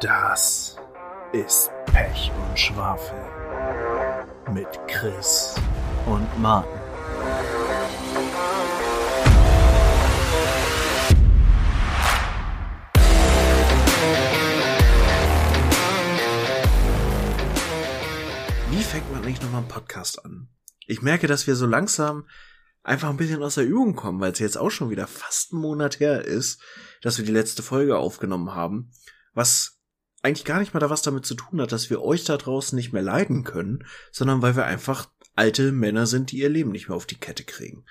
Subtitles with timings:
[0.00, 0.76] Das
[1.32, 3.18] ist Pech und Schwafel.
[4.52, 5.56] Mit Chris
[6.06, 6.70] und Martin.
[18.70, 20.48] Wie fängt man eigentlich nochmal einen Podcast an?
[20.86, 22.28] Ich merke, dass wir so langsam
[22.84, 25.62] einfach ein bisschen aus der Übung kommen, weil es jetzt auch schon wieder fast einen
[25.62, 26.62] Monat her ist,
[27.02, 28.92] dass wir die letzte Folge aufgenommen haben,
[29.34, 29.77] was
[30.22, 32.76] eigentlich gar nicht mal da was damit zu tun hat, dass wir euch da draußen
[32.76, 36.88] nicht mehr leiden können, sondern weil wir einfach alte Männer sind, die ihr Leben nicht
[36.88, 37.84] mehr auf die Kette kriegen.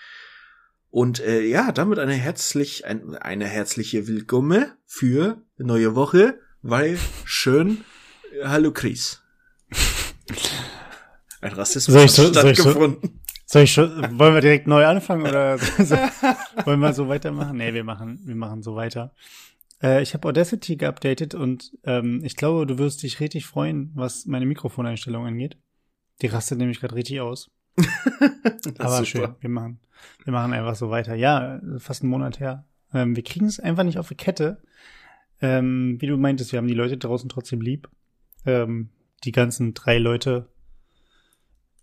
[0.90, 7.84] Und äh, ja, damit eine herzlich ein, eine herzliche Willkomme für neue Woche, weil schön
[8.44, 9.22] Hallo Chris.
[11.42, 13.22] Ein Rassismus Soll ich so- hat soll ich so- stattgefunden.
[13.50, 15.96] Soll ich schon, wollen wir direkt neu anfangen oder so,
[16.66, 17.56] wollen wir so weitermachen?
[17.58, 19.14] Nee, wir machen, wir machen so weiter.
[19.82, 24.26] Äh, ich habe Audacity geupdatet und ähm, ich glaube, du wirst dich richtig freuen, was
[24.26, 25.58] meine Mikrofoneinstellung angeht.
[26.22, 27.52] Die rastet nämlich gerade richtig aus.
[28.80, 29.06] Aber super.
[29.06, 29.80] schön, wir machen,
[30.24, 31.14] wir machen einfach so weiter.
[31.16, 32.66] Ja, fast einen Monat her.
[32.94, 34.62] Ähm, wir kriegen es einfach nicht auf die Kette.
[35.42, 37.90] Ähm, wie du meintest, wir haben die Leute draußen trotzdem lieb.
[38.46, 38.90] Ähm,
[39.24, 40.50] die ganzen drei Leute,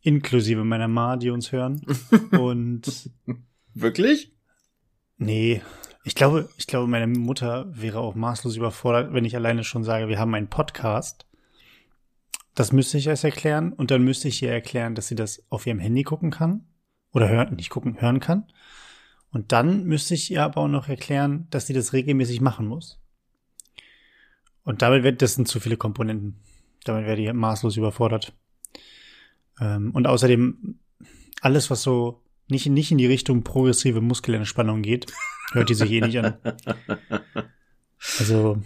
[0.02, 1.82] inklusive meiner Ma, die uns hören.
[2.32, 3.10] Und
[3.74, 4.33] Wirklich?
[5.16, 5.62] Nee,
[6.04, 10.08] ich glaube, ich glaube, meine Mutter wäre auch maßlos überfordert, wenn ich alleine schon sage,
[10.08, 11.26] wir haben einen Podcast.
[12.54, 15.66] Das müsste ich erst erklären und dann müsste ich ihr erklären, dass sie das auf
[15.66, 16.66] ihrem Handy gucken kann
[17.12, 18.44] oder hören, nicht gucken, hören kann.
[19.30, 23.00] Und dann müsste ich ihr aber auch noch erklären, dass sie das regelmäßig machen muss.
[24.62, 26.40] Und damit wird, das sind zu viele Komponenten.
[26.84, 28.34] Damit wäre die maßlos überfordert.
[29.60, 30.78] Ähm, und außerdem,
[31.40, 35.06] alles, was so nicht, nicht in die Richtung progressive Muskelentspannung geht,
[35.52, 36.34] hört die sich eh nicht an.
[38.18, 38.62] Also,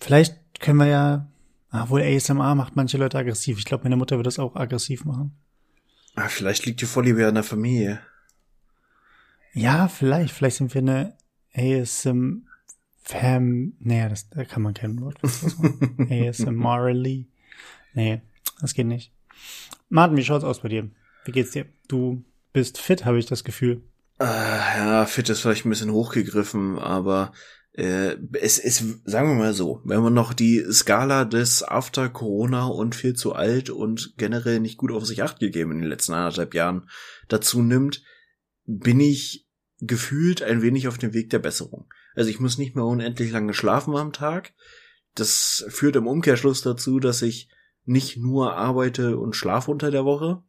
[0.00, 1.28] vielleicht können wir ja,
[1.70, 3.58] ah, wohl ASMR macht manche Leute aggressiv.
[3.58, 5.32] Ich glaube, meine Mutter wird das auch aggressiv machen.
[6.14, 8.00] Ah, vielleicht liegt die Vorliebe ja in der Familie.
[9.52, 10.32] Ja, vielleicht.
[10.32, 11.16] Vielleicht sind wir eine
[11.54, 12.46] ASM
[13.02, 13.72] Fam.
[13.80, 15.18] Nee, das, da kann man kein Wort.
[15.22, 17.26] ASMRly.
[17.92, 18.20] Nee,
[18.60, 19.12] das geht nicht.
[19.88, 20.88] Martin, wie schaut's aus bei dir?
[21.24, 21.66] Wie geht's dir?
[21.88, 22.22] Du
[22.52, 23.82] bist fit, habe ich das Gefühl.
[24.18, 27.32] Äh, ja, fit ist vielleicht ein bisschen hochgegriffen, aber
[27.72, 32.66] äh, es ist, sagen wir mal so, wenn man noch die Skala des After Corona
[32.66, 36.12] und viel zu alt und generell nicht gut auf sich acht gegeben in den letzten
[36.12, 36.88] anderthalb Jahren
[37.28, 38.02] dazu nimmt,
[38.66, 39.46] bin ich
[39.78, 41.88] gefühlt ein wenig auf dem Weg der Besserung.
[42.14, 44.52] Also ich muss nicht mehr unendlich lange schlafen am Tag.
[45.14, 47.48] Das führt im Umkehrschluss dazu, dass ich
[47.84, 50.42] nicht nur arbeite und schlafe unter der Woche,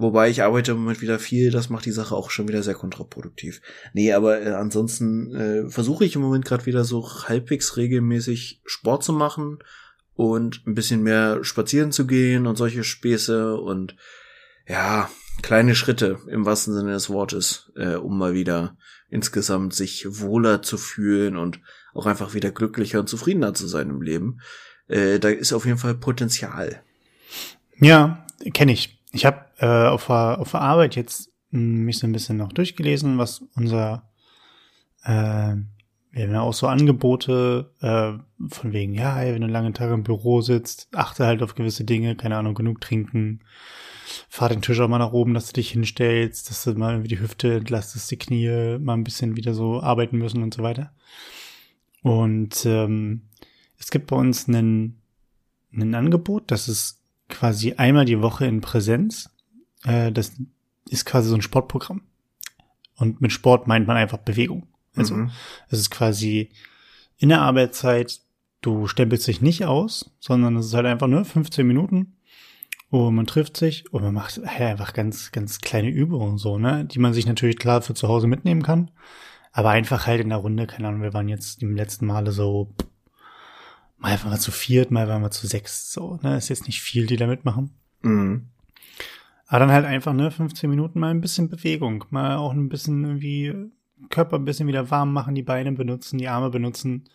[0.00, 2.74] Wobei ich arbeite im Moment wieder viel, das macht die Sache auch schon wieder sehr
[2.74, 3.60] kontraproduktiv.
[3.94, 9.02] Nee, aber äh, ansonsten äh, versuche ich im Moment gerade wieder so halbwegs regelmäßig Sport
[9.02, 9.58] zu machen
[10.14, 13.96] und ein bisschen mehr spazieren zu gehen und solche Späße und
[14.68, 15.10] ja,
[15.42, 18.76] kleine Schritte im wahrsten Sinne des Wortes, äh, um mal wieder
[19.10, 21.58] insgesamt sich wohler zu fühlen und
[21.92, 24.42] auch einfach wieder glücklicher und zufriedener zu sein im Leben.
[24.86, 26.84] Äh, da ist auf jeden Fall Potenzial.
[27.80, 29.02] Ja, kenne ich.
[29.10, 32.52] Ich habe äh, auf, der, auf der Arbeit jetzt mh, mich so ein bisschen noch
[32.52, 34.08] durchgelesen, was unser
[35.04, 35.56] äh,
[36.10, 39.94] wir haben ja auch so Angebote äh, von wegen, ja, ey, wenn du lange Tage
[39.94, 43.40] im Büro sitzt, achte halt auf gewisse Dinge, keine Ahnung, genug trinken,
[44.28, 47.08] fahr den Tisch auch mal nach oben, dass du dich hinstellst, dass du mal irgendwie
[47.08, 50.92] die Hüfte entlastest, die Knie mal ein bisschen wieder so arbeiten müssen und so weiter.
[52.02, 53.22] Und ähm,
[53.78, 55.02] es gibt bei uns einen,
[55.72, 59.30] ein Angebot, das ist quasi einmal die Woche in Präsenz.
[59.84, 60.32] Äh, das
[60.88, 62.02] ist quasi so ein Sportprogramm.
[62.96, 64.66] Und mit Sport meint man einfach Bewegung.
[64.96, 65.30] Also Mhm.
[65.68, 66.50] es ist quasi
[67.18, 68.20] in der Arbeitszeit,
[68.60, 72.16] du stempelst dich nicht aus, sondern es ist halt einfach nur 15 Minuten
[72.90, 76.84] und man trifft sich und man macht halt einfach ganz, ganz kleine Übungen so, ne,
[76.84, 78.90] die man sich natürlich klar für zu Hause mitnehmen kann.
[79.52, 82.74] Aber einfach halt in der Runde, keine Ahnung, wir waren jetzt im letzten Male so,
[83.98, 86.80] mal waren wir zu viert, mal waren wir zu sechs, so, ne, ist jetzt nicht
[86.82, 87.70] viel, die da mitmachen.
[88.02, 88.48] Mhm.
[89.48, 93.04] Aber dann halt einfach, ne, 15 Minuten mal ein bisschen Bewegung, mal auch ein bisschen
[93.04, 93.54] irgendwie
[94.10, 97.08] Körper ein bisschen wieder warm machen, die Beine benutzen, die Arme benutzen.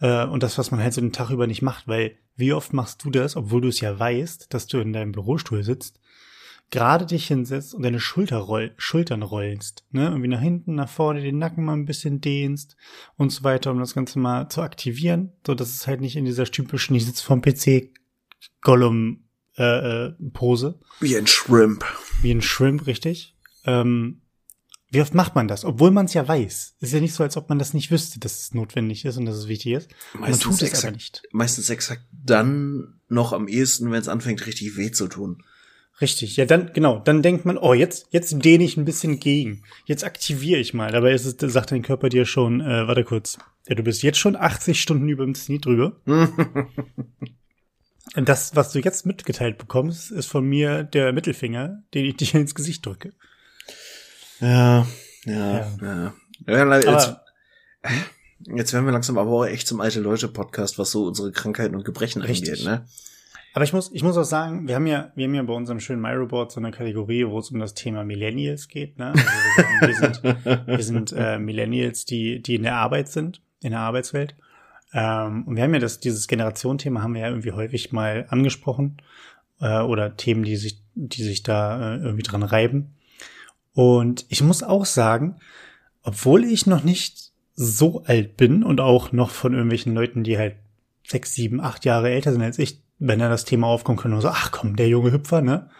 [0.00, 2.72] Äh, und das, was man halt so den Tag über nicht macht, weil wie oft
[2.72, 6.00] machst du das, obwohl du es ja weißt, dass du in deinem Bürostuhl sitzt,
[6.70, 11.22] gerade dich hinsetzt und deine Schulter roll Schultern rollst, ne, irgendwie nach hinten, nach vorne,
[11.22, 12.76] den Nacken mal ein bisschen dehnst
[13.16, 16.24] und so weiter, um das Ganze mal zu aktivieren, so dass es halt nicht in
[16.24, 17.90] dieser typischen, ich sitze vorm PC
[18.60, 19.27] Gollum
[19.58, 21.84] äh, äh, Pose Wie ein Shrimp.
[22.22, 23.34] wie ein Shrimp, richtig.
[23.64, 24.22] Ähm,
[24.90, 25.64] Wie oft macht man das?
[25.64, 26.76] Obwohl man es ja weiß.
[26.80, 29.26] Ist ja nicht so, als ob man das nicht wüsste, dass es notwendig ist und
[29.26, 29.90] dass es wichtig ist.
[30.14, 31.22] Meistens man tut es exakt, aber nicht.
[31.32, 35.42] Meistens exakt dann noch am ehesten, wenn es anfängt, richtig weh zu tun.
[36.00, 39.64] Richtig, ja, dann, genau, dann denkt man, oh, jetzt, jetzt dehne ich ein bisschen gegen.
[39.84, 40.92] Jetzt aktiviere ich mal.
[40.92, 43.36] Dabei ist es, sagt dein Körper dir schon, äh, warte kurz,
[43.68, 46.00] ja, du bist jetzt schon 80 Stunden über dem Zenit drüber.
[48.16, 52.34] Und das, was du jetzt mitgeteilt bekommst, ist von mir der Mittelfinger, den ich dir
[52.34, 53.12] ins Gesicht drücke.
[54.40, 54.86] Ja,
[55.24, 56.14] ja, ja.
[56.46, 56.76] ja.
[56.76, 57.20] jetzt, Aber-
[58.54, 61.74] jetzt werden wir langsam aber auch echt zum alte Leute Podcast, was so unsere Krankheiten
[61.74, 62.50] und Gebrechen Richtig.
[62.50, 62.86] angeht, ne?
[63.54, 65.80] Aber ich muss, ich muss auch sagen, wir haben ja, wir haben ja bei unserem
[65.80, 68.98] schönen MyReport so eine Kategorie, wo es um das Thema Millennials geht.
[68.98, 69.12] Ne?
[69.12, 73.40] Also wir, sagen, wir sind, wir sind äh, Millennials, die, die in der Arbeit sind,
[73.60, 74.36] in der Arbeitswelt.
[74.92, 78.98] Ähm, und wir haben ja das, dieses Generationenthema haben wir ja irgendwie häufig mal angesprochen
[79.60, 82.94] äh, oder Themen, die sich, die sich da äh, irgendwie dran reiben.
[83.74, 85.36] Und ich muss auch sagen,
[86.02, 90.56] obwohl ich noch nicht so alt bin und auch noch von irgendwelchen Leuten, die halt
[91.06, 94.28] sechs, sieben, acht Jahre älter sind als ich, wenn da das Thema aufkommt, können so,
[94.28, 95.70] ach komm, der junge Hüpfer, ne?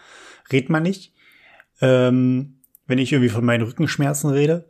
[0.51, 1.13] Red man nicht.
[1.81, 4.67] Ähm, wenn ich irgendwie von meinen Rückenschmerzen rede.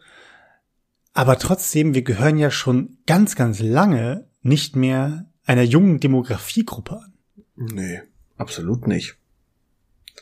[1.14, 7.14] Aber trotzdem, wir gehören ja schon ganz, ganz lange nicht mehr einer jungen Demografiegruppe an.
[7.56, 8.02] Nee,
[8.38, 9.18] absolut nicht.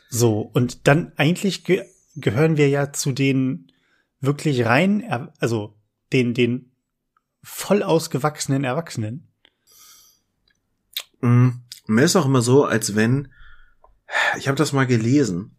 [0.09, 1.83] So, und dann eigentlich ge
[2.19, 3.71] gehören wir ja zu den
[4.19, 5.77] wirklich rein, also
[6.11, 6.71] den, den
[7.43, 9.27] voll ausgewachsenen Erwachsenen.
[11.21, 11.49] Mm,
[11.85, 13.31] Mir ist auch immer so, als wenn,
[14.37, 15.55] ich habe das mal gelesen.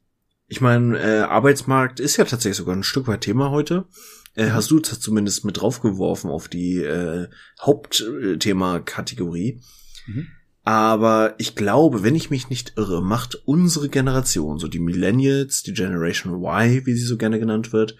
[0.49, 3.87] Ich meine, äh, Arbeitsmarkt ist ja tatsächlich sogar ein Stück weit Thema heute.
[4.35, 7.29] Äh, hast du zumindest mit draufgeworfen auf die äh,
[7.61, 9.61] Hauptthema-Kategorie.
[10.07, 10.29] Mhm.
[10.65, 15.73] Aber ich glaube, wenn ich mich nicht irre, macht unsere Generation, so die Millennials, die
[15.73, 17.97] Generation Y, wie sie so gerne genannt wird,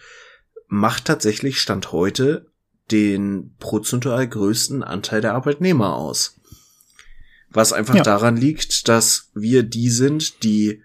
[0.67, 2.51] macht tatsächlich Stand heute
[2.91, 6.39] den prozentual größten Anteil der Arbeitnehmer aus.
[7.51, 8.03] Was einfach Ja.
[8.03, 10.83] daran liegt, dass wir die sind, die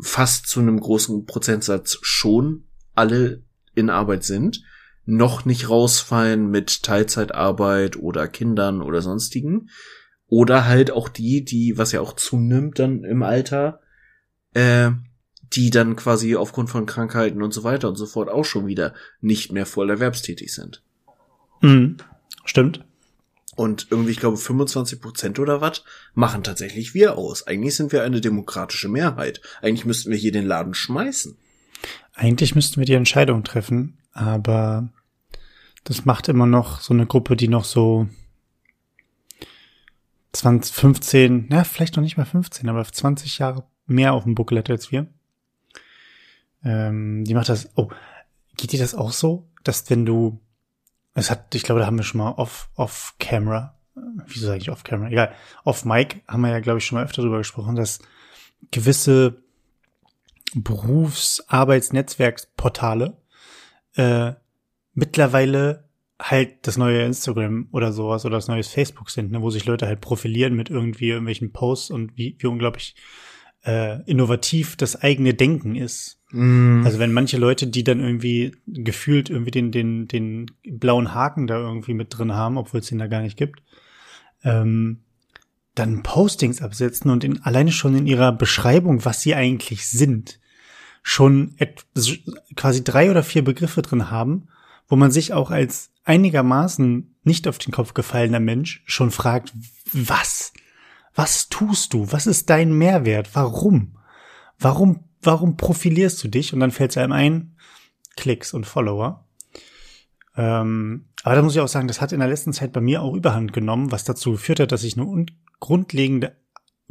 [0.00, 2.64] fast zu einem großen Prozentsatz schon
[2.94, 3.42] alle
[3.74, 4.62] in Arbeit sind,
[5.10, 9.70] noch nicht rausfallen mit Teilzeitarbeit oder Kindern oder sonstigen.
[10.26, 13.80] Oder halt auch die, die, was ja auch zunimmt dann im Alter,
[14.54, 14.90] äh,
[15.52, 18.94] die dann quasi aufgrund von Krankheiten und so weiter und so fort auch schon wieder
[19.20, 20.82] nicht mehr voll erwerbstätig sind.
[21.60, 21.96] Mhm.
[22.44, 22.84] Stimmt.
[23.56, 25.84] Und irgendwie, ich glaube, 25 Prozent oder was
[26.14, 27.46] machen tatsächlich wir aus.
[27.46, 29.40] Eigentlich sind wir eine demokratische Mehrheit.
[29.60, 31.36] Eigentlich müssten wir hier den Laden schmeißen.
[32.14, 34.88] Eigentlich müssten wir die Entscheidung treffen, aber
[35.84, 38.08] das macht immer noch so eine Gruppe, die noch so
[40.32, 44.58] 20, 15, na, vielleicht noch nicht mal 15, aber 20 Jahre mehr auf dem Buckel
[44.58, 45.06] hat als wir.
[46.62, 47.88] Ähm, die macht das, oh,
[48.56, 50.40] geht dir das auch so, dass wenn du,
[51.14, 54.58] es hat, ich glaube, da haben wir schon mal off, off camera, äh, wieso sage
[54.58, 55.34] ich off camera, egal,
[55.64, 57.98] off mic haben wir ja, glaube ich, schon mal öfter drüber gesprochen, dass
[58.70, 59.42] gewisse
[60.54, 63.16] Berufsarbeitsnetzwerksportale
[63.94, 64.34] äh,
[64.94, 65.88] mittlerweile
[66.20, 69.86] halt das neue Instagram oder sowas oder das neue Facebook sind, ne, wo sich Leute
[69.86, 72.94] halt profilieren mit irgendwie irgendwelchen Posts und wie, wie unglaublich
[73.64, 76.18] äh, innovativ das eigene Denken ist.
[76.84, 81.58] Also wenn manche Leute, die dann irgendwie gefühlt irgendwie den, den, den blauen Haken da
[81.58, 83.62] irgendwie mit drin haben, obwohl es den da gar nicht gibt,
[84.44, 85.00] ähm,
[85.74, 90.40] dann Postings absetzen und in, alleine schon in ihrer Beschreibung, was sie eigentlich sind,
[91.02, 91.56] schon
[92.56, 94.48] quasi drei oder vier Begriffe drin haben,
[94.90, 99.54] wo man sich auch als einigermaßen nicht auf den Kopf gefallener Mensch schon fragt,
[99.92, 100.52] was?
[101.14, 102.10] Was tust du?
[102.12, 103.30] Was ist dein Mehrwert?
[103.34, 103.96] Warum?
[104.58, 106.52] Warum, warum profilierst du dich?
[106.52, 107.56] Und dann fällt es einem ein,
[108.16, 109.26] Klicks und Follower.
[110.36, 113.02] Ähm, aber da muss ich auch sagen, das hat in der letzten Zeit bei mir
[113.02, 115.30] auch überhand genommen, was dazu geführt hat, dass ich eine un-
[115.60, 116.36] grundlegende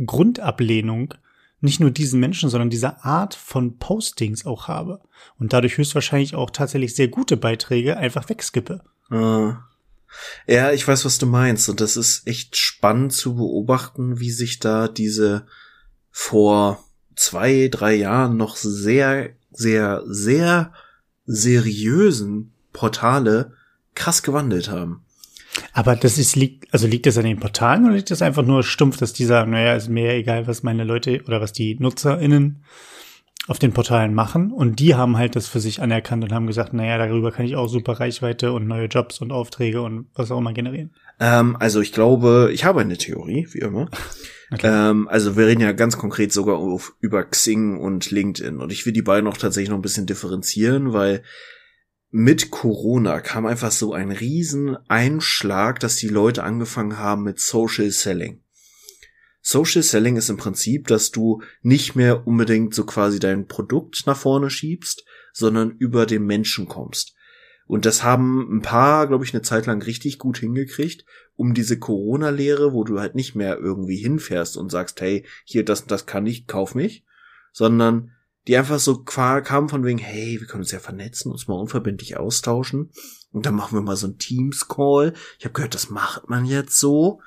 [0.05, 1.15] Grundablehnung
[1.61, 5.01] nicht nur diesen Menschen, sondern dieser Art von Postings auch habe.
[5.37, 8.81] Und dadurch höchstwahrscheinlich auch tatsächlich sehr gute Beiträge einfach wegskippe.
[9.11, 9.53] Äh,
[10.47, 11.69] ja, ich weiß, was du meinst.
[11.69, 15.45] Und das ist echt spannend zu beobachten, wie sich da diese
[16.11, 16.83] vor
[17.15, 20.73] zwei, drei Jahren noch sehr, sehr, sehr
[21.25, 23.53] seriösen Portale
[23.95, 25.05] krass gewandelt haben.
[25.73, 28.63] Aber das ist, liegt, also liegt das an den Portalen oder liegt das einfach nur
[28.63, 31.77] stumpf, dass die sagen, naja, ist mir ja egal, was meine Leute oder was die
[31.79, 32.63] NutzerInnen
[33.47, 36.73] auf den Portalen machen und die haben halt das für sich anerkannt und haben gesagt,
[36.73, 40.37] naja, darüber kann ich auch super Reichweite und neue Jobs und Aufträge und was auch
[40.37, 40.91] immer generieren.
[41.19, 43.89] Ähm, also ich glaube, ich habe eine Theorie, wie immer.
[44.51, 44.67] Okay.
[44.67, 48.57] Ähm, also wir reden ja ganz konkret sogar auf, über Xing und LinkedIn.
[48.57, 51.21] Und ich will die beiden auch tatsächlich noch ein bisschen differenzieren, weil
[52.11, 57.91] mit Corona kam einfach so ein riesen Einschlag, dass die Leute angefangen haben mit Social
[57.91, 58.41] Selling.
[59.41, 64.17] Social Selling ist im Prinzip, dass du nicht mehr unbedingt so quasi dein Produkt nach
[64.17, 67.15] vorne schiebst, sondern über den Menschen kommst.
[67.67, 71.77] Und das haben ein paar, glaube ich, eine Zeit lang richtig gut hingekriegt, um diese
[71.77, 76.25] Corona-Lehre, wo du halt nicht mehr irgendwie hinfährst und sagst, hey, hier, das, das kann
[76.25, 77.05] ich, kauf mich,
[77.53, 78.11] sondern
[78.49, 82.17] die einfach so kamen von wegen, hey, wir können uns ja vernetzen, uns mal unverbindlich
[82.17, 82.89] austauschen.
[83.31, 85.13] Und dann machen wir mal so ein Teams-Call.
[85.37, 87.21] Ich habe gehört, das macht man jetzt so.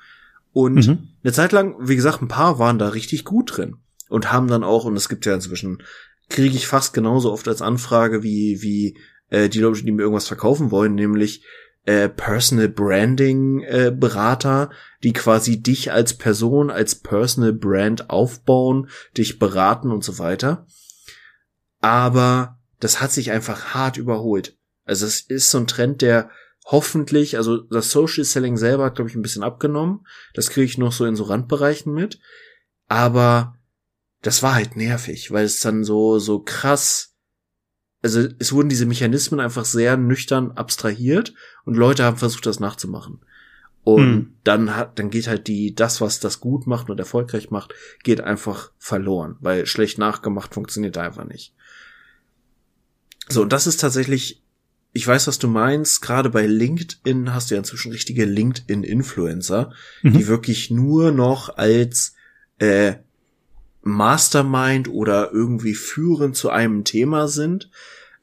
[0.51, 1.07] Und mhm.
[1.23, 3.77] eine Zeit lang, wie gesagt, ein paar waren da richtig gut drin.
[4.09, 5.81] Und haben dann auch, und es gibt ja inzwischen,
[6.27, 8.97] kriege ich fast genauso oft als Anfrage wie, wie
[9.29, 11.45] äh, die Leute, die mir irgendwas verkaufen wollen, nämlich
[11.85, 14.71] äh, Personal Branding äh, Berater,
[15.03, 20.67] die quasi dich als Person, als Personal Brand aufbauen, dich beraten und so weiter
[21.83, 24.57] aber das hat sich einfach hart überholt.
[24.85, 26.29] Also es ist so ein Trend, der
[26.65, 30.07] hoffentlich, also das Social Selling selber hat, glaube ich, ein bisschen abgenommen.
[30.33, 32.21] Das kriege ich noch so in so Randbereichen mit.
[32.87, 33.57] Aber
[34.21, 37.17] das war halt nervig, weil es dann so, so krass,
[38.01, 41.33] also es wurden diese Mechanismen einfach sehr nüchtern abstrahiert
[41.65, 43.25] und Leute haben versucht, das nachzumachen.
[43.83, 44.33] Und hm.
[44.45, 47.73] dann hat, dann geht halt die, das, was das gut macht und erfolgreich macht,
[48.03, 51.53] geht einfach verloren, weil schlecht nachgemacht funktioniert einfach nicht.
[53.29, 54.41] So, und das ist tatsächlich,
[54.91, 60.13] ich weiß, was du meinst, gerade bei LinkedIn hast du ja inzwischen richtige LinkedIn-Influencer, mhm.
[60.13, 62.13] die wirklich nur noch als
[62.59, 62.95] äh,
[63.81, 67.69] Mastermind oder irgendwie führend zu einem Thema sind,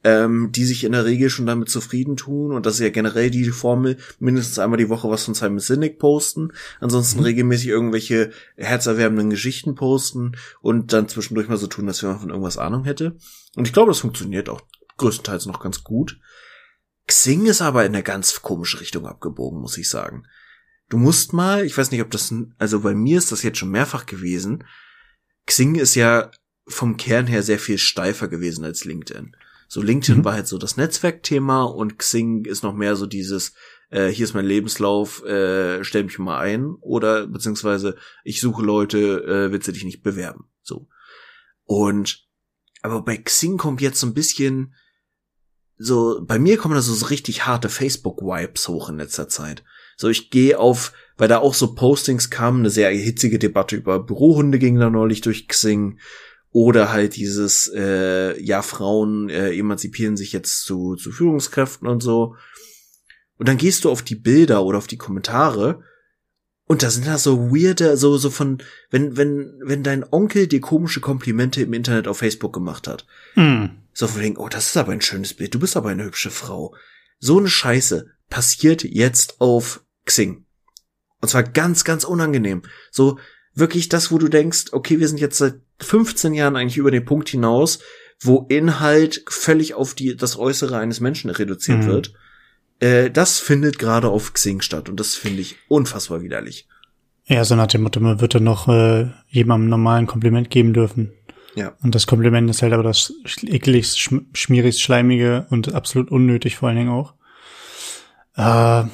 [0.03, 3.29] ähm, die sich in der Regel schon damit zufrieden tun und das ist ja generell
[3.29, 7.25] die Formel, mindestens einmal die Woche was von Simon Sinek posten, ansonsten mhm.
[7.25, 12.57] regelmäßig irgendwelche herzerwärmenden Geschichten posten und dann zwischendurch mal so tun, dass man von irgendwas
[12.57, 13.15] Ahnung hätte.
[13.55, 14.61] Und ich glaube, das funktioniert auch
[15.01, 16.19] größtenteils noch ganz gut.
[17.07, 20.27] Xing ist aber in eine ganz komische Richtung abgebogen, muss ich sagen.
[20.89, 23.71] Du musst mal, ich weiß nicht, ob das, also bei mir ist das jetzt schon
[23.71, 24.65] mehrfach gewesen.
[25.45, 26.31] Xing ist ja
[26.67, 29.35] vom Kern her sehr viel steifer gewesen als LinkedIn.
[29.67, 30.25] So LinkedIn mhm.
[30.25, 33.53] war halt so das Netzwerkthema und Xing ist noch mehr so dieses,
[33.89, 39.23] äh, hier ist mein Lebenslauf, äh, stell mich mal ein oder beziehungsweise ich suche Leute,
[39.23, 40.49] äh, willst du dich nicht bewerben?
[40.61, 40.87] So.
[41.63, 42.27] Und
[42.81, 44.75] aber bei Xing kommt jetzt so ein bisschen
[45.81, 49.63] so, bei mir kommen da so, so richtig harte Facebook-Vibes hoch in letzter Zeit.
[49.97, 53.99] So, ich gehe auf, weil da auch so Postings kamen, eine sehr hitzige Debatte über
[53.99, 55.99] Bürohunde ging da neulich durch Xing.
[56.51, 62.35] Oder halt dieses, äh, ja, Frauen äh, emanzipieren sich jetzt zu, zu Führungskräften und so.
[63.37, 65.83] Und dann gehst du auf die Bilder oder auf die Kommentare
[66.71, 68.59] und da sind da so weirde, so, so von,
[68.91, 73.05] wenn, wenn, wenn dein Onkel dir komische Komplimente im Internet auf Facebook gemacht hat.
[73.35, 73.80] Mm.
[73.93, 76.31] So von wegen, oh, das ist aber ein schönes Bild, du bist aber eine hübsche
[76.31, 76.75] Frau.
[77.19, 80.45] So eine Scheiße passiert jetzt auf Xing.
[81.19, 82.63] Und zwar ganz, ganz unangenehm.
[82.89, 83.19] So
[83.53, 87.05] wirklich das, wo du denkst, okay, wir sind jetzt seit 15 Jahren eigentlich über den
[87.05, 87.79] Punkt hinaus,
[88.19, 91.87] wo Inhalt völlig auf die, das Äußere eines Menschen reduziert mm.
[91.87, 92.13] wird
[92.81, 96.67] äh, das findet gerade auf Xing statt und das finde ich unfassbar widerlich.
[97.25, 101.13] Ja, so nach dem Motto, man würde noch äh, jemandem normalen Kompliment geben dürfen.
[101.55, 101.73] Ja.
[101.83, 103.99] Und das Kompliment ist halt aber das ekligst,
[104.33, 107.13] schmierigst, schleimige und absolut unnötig vor allen Dingen auch.
[108.35, 108.87] Äh,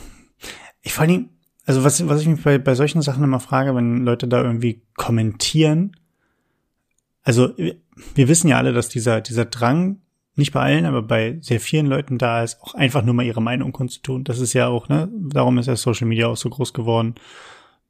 [0.82, 1.30] ich vor allen Dingen,
[1.66, 4.82] also was, was ich mich bei, bei solchen Sachen immer frage, wenn Leute da irgendwie
[4.96, 5.96] kommentieren,
[7.24, 10.00] also wir wissen ja alle, dass dieser, dieser Drang
[10.36, 13.42] nicht bei allen, aber bei sehr vielen Leuten da ist, auch einfach nur mal ihre
[13.42, 14.24] Meinung kundzutun.
[14.24, 17.16] Das ist ja auch, ne, darum ist ja Social Media auch so groß geworden.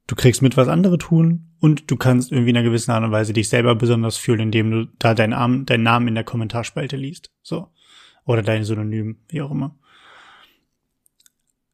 [0.08, 3.12] Du kriegst mit, was andere tun und du kannst irgendwie in einer gewissen Art und
[3.12, 6.96] Weise dich selber besonders fühlen, indem du da deinen, Arm, deinen Namen in der Kommentarspalte
[6.96, 7.30] liest.
[7.42, 7.68] So.
[8.24, 9.78] Oder dein Synonym, wie auch immer.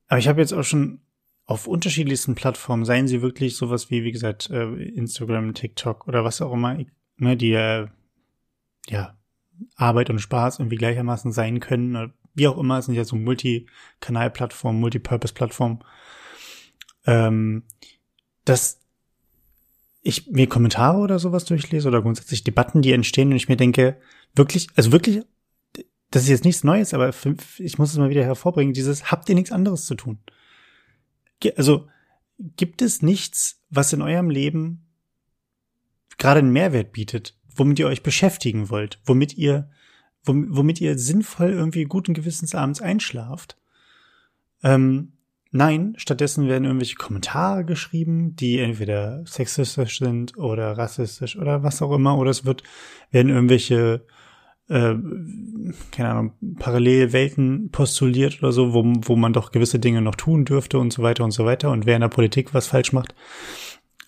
[0.09, 1.01] Aber ich habe jetzt auch schon
[1.47, 6.43] auf unterschiedlichsten Plattformen, seien sie wirklich sowas wie, wie gesagt, äh, Instagram, TikTok oder was
[6.43, 6.77] auch immer,
[7.17, 7.87] ne, die äh,
[8.89, 9.17] ja
[9.77, 12.13] Arbeit und Spaß irgendwie gleichermaßen sein können.
[12.35, 15.85] Wie auch immer, es sind ja so Multi-Kanal-Plattformen, Multi-Purpose-Plattformen.
[17.07, 17.63] Ähm,
[18.45, 18.81] dass
[20.03, 23.97] ich mir Kommentare oder sowas durchlese oder grundsätzlich Debatten, die entstehen und ich mir denke,
[24.35, 25.23] wirklich, also wirklich,
[26.11, 27.13] das ist jetzt nichts Neues, aber
[27.59, 30.19] ich muss es mal wieder hervorbringen, dieses, habt ihr nichts anderes zu tun?
[31.57, 31.89] Also,
[32.57, 34.87] gibt es nichts, was in eurem Leben
[36.19, 37.35] gerade einen Mehrwert bietet?
[37.57, 39.71] womit ihr euch beschäftigen wollt, womit ihr,
[40.25, 43.57] womit ihr sinnvoll irgendwie guten Gewissens abends einschlaft.
[44.63, 45.13] Ähm,
[45.55, 51.93] nein, stattdessen werden irgendwelche Kommentare geschrieben, die entweder sexistisch sind oder rassistisch oder was auch
[51.93, 52.63] immer, oder es wird,
[53.11, 54.05] werden irgendwelche
[54.69, 54.95] äh,
[55.91, 60.79] keine Ahnung, Parallelwelten postuliert oder so, wo, wo man doch gewisse Dinge noch tun dürfte
[60.79, 63.15] und so weiter und so weiter und wer in der Politik was falsch macht.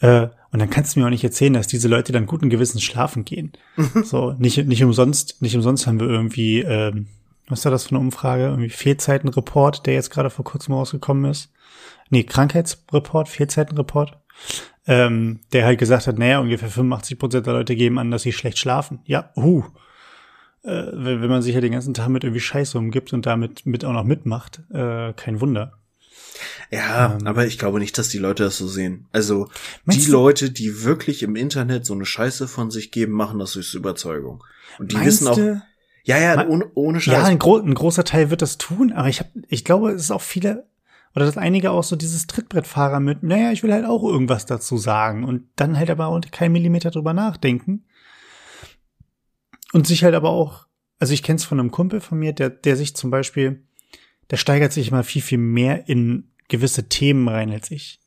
[0.00, 2.82] Äh, und dann kannst du mir auch nicht erzählen, dass diese Leute dann guten Gewissens
[2.82, 3.52] schlafen gehen.
[4.04, 7.06] so, nicht, nicht umsonst, nicht umsonst haben wir irgendwie, ähm,
[7.48, 8.44] was war das für eine Umfrage?
[8.44, 11.52] Irgendwie Fehlzeitenreport, der jetzt gerade vor kurzem rausgekommen ist.
[12.10, 14.18] Nee, Krankheitsreport, Fehlzeitenreport.
[14.88, 18.32] Ähm, der halt gesagt hat, naja, ungefähr 85 Prozent der Leute geben an, dass sie
[18.32, 19.00] schlecht schlafen.
[19.04, 19.64] Ja, uh.
[20.62, 23.84] Äh, wenn man sich ja den ganzen Tag mit irgendwie Scheiße umgibt und damit mit
[23.84, 25.78] auch noch mitmacht, äh, kein Wunder.
[26.70, 29.06] Ja, ähm, aber ich glaube nicht, dass die Leute das so sehen.
[29.12, 29.48] Also
[29.86, 33.74] die Leute, die wirklich im Internet so eine Scheiße von sich geben, machen das durch
[33.74, 34.44] Überzeugung.
[34.78, 35.38] Und die wissen auch.
[36.06, 37.18] Ja, ja, ohne, ohne Scheiße.
[37.18, 40.02] Ja, ein, gro ein, großer Teil wird das tun, aber ich habe, ich glaube, es
[40.02, 40.66] ist auch viele
[41.16, 44.76] oder dass einige auch so dieses Trittbrettfahrer mit, naja, ich will halt auch irgendwas dazu
[44.76, 47.86] sagen und dann halt aber auch kein Millimeter drüber nachdenken.
[49.72, 50.66] Und sich halt aber auch,
[51.00, 53.64] also ich kenne es von einem Kumpel von mir, der, der sich zum Beispiel,
[54.30, 58.00] der steigert sich immer viel, viel mehr in gewisse Themen rein als ich.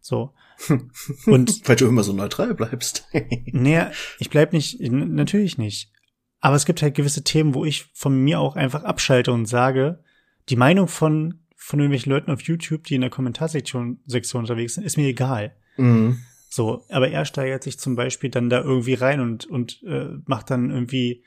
[0.00, 0.34] So.
[1.26, 3.06] Und weil du immer so neutral bleibst.
[3.52, 5.92] naja, ich bleib nicht, natürlich nicht.
[6.40, 10.02] Aber es gibt halt gewisse Themen, wo ich von mir auch einfach abschalte und sage,
[10.48, 14.84] die Meinung von von irgendwelchen Leuten auf YouTube, die in der Kommentarsektion Sektion unterwegs sind,
[14.84, 15.54] ist mir egal.
[15.76, 16.20] Mhm.
[16.48, 20.50] So, aber er steigert sich zum Beispiel dann da irgendwie rein und, und äh, macht
[20.50, 21.24] dann irgendwie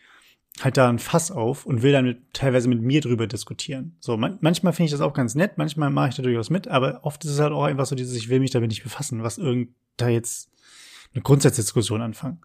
[0.62, 3.96] halt da ein Fass auf und will dann mit, teilweise mit mir drüber diskutieren.
[4.00, 6.68] So, man, manchmal finde ich das auch ganz nett, manchmal mache ich da durchaus mit,
[6.68, 9.24] aber oft ist es halt auch einfach so dieses, ich will mich damit nicht befassen,
[9.24, 10.50] was irgend da jetzt
[11.14, 12.40] eine Grundsatzdiskussion anfangen.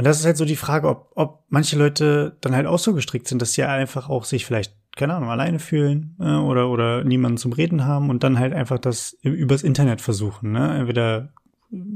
[0.00, 2.94] Und das ist halt so die Frage, ob, ob manche Leute dann halt auch so
[2.94, 7.04] gestrickt sind, dass sie einfach auch sich vielleicht keine Ahnung, alleine fühlen äh, oder, oder
[7.04, 10.52] niemanden zum Reden haben und dann halt einfach das übers Internet versuchen.
[10.52, 10.78] Ne?
[10.78, 11.34] Entweder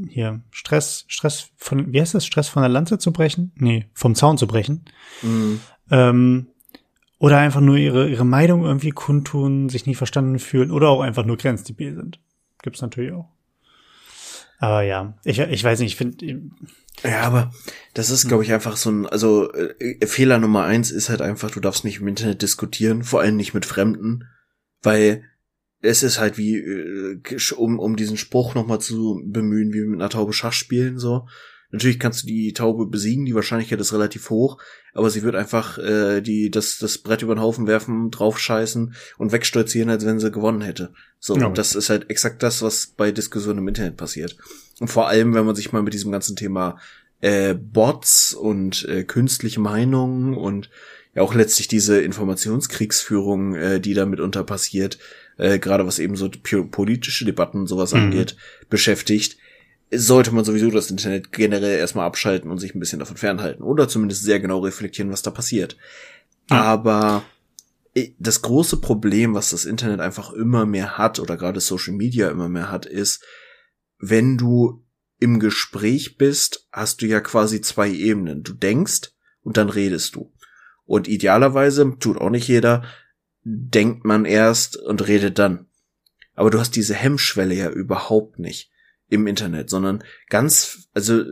[0.06, 3.52] hier Stress, Stress von, wie heißt das, Stress von der Lanze zu brechen?
[3.56, 4.84] Nee, vom Zaun zu brechen.
[5.23, 5.61] Mhm.
[5.90, 6.46] Ähm,
[7.18, 11.25] oder einfach nur ihre, ihre Meinung irgendwie kundtun, sich nicht verstanden fühlen oder auch einfach
[11.25, 12.20] nur grenzdebil sind.
[12.62, 13.30] Gibt's natürlich auch.
[14.58, 16.42] Aber ja, ich, ich weiß nicht, ich finde.
[17.02, 17.52] Ja, aber
[17.92, 21.50] das ist, glaube ich, einfach so ein, also äh, Fehler Nummer eins ist halt einfach,
[21.50, 24.24] du darfst nicht im Internet diskutieren, vor allem nicht mit Fremden,
[24.83, 25.24] weil
[25.81, 27.20] es ist halt wie, äh,
[27.57, 31.26] um, um diesen Spruch nochmal zu bemühen, wie mit einer Taube Schach spielen, so.
[31.74, 34.58] Natürlich kannst du die Taube besiegen, die Wahrscheinlichkeit ist relativ hoch,
[34.92, 39.32] aber sie wird einfach äh, die das das Brett über den Haufen werfen, draufscheißen und
[39.32, 40.92] wegstolzieren, als wenn sie gewonnen hätte.
[41.18, 41.46] So, ja.
[41.46, 44.37] und das ist halt exakt das, was bei Diskussionen im Internet passiert.
[44.78, 46.78] Und vor allem, wenn man sich mal mit diesem ganzen Thema
[47.20, 50.70] äh, Bots und äh, künstliche Meinungen und
[51.16, 54.98] ja auch letztlich diese Informationskriegsführung, äh, die da mitunter passiert,
[55.38, 56.30] äh, gerade was eben so
[56.70, 58.00] politische Debatten und sowas mhm.
[58.00, 58.37] angeht,
[58.70, 59.38] beschäftigt
[59.96, 63.88] sollte man sowieso das Internet generell erstmal abschalten und sich ein bisschen davon fernhalten oder
[63.88, 65.76] zumindest sehr genau reflektieren, was da passiert.
[66.50, 66.62] Ja.
[66.62, 67.24] Aber
[68.18, 72.48] das große Problem, was das Internet einfach immer mehr hat oder gerade Social Media immer
[72.48, 73.24] mehr hat, ist,
[73.98, 74.85] wenn du
[75.20, 78.42] im Gespräch bist, hast du ja quasi zwei Ebenen.
[78.42, 80.33] Du denkst und dann redest du.
[80.85, 82.85] Und idealerweise, tut auch nicht jeder,
[83.42, 85.66] denkt man erst und redet dann.
[86.35, 88.73] Aber du hast diese Hemmschwelle ja überhaupt nicht
[89.08, 91.22] im Internet, sondern ganz, also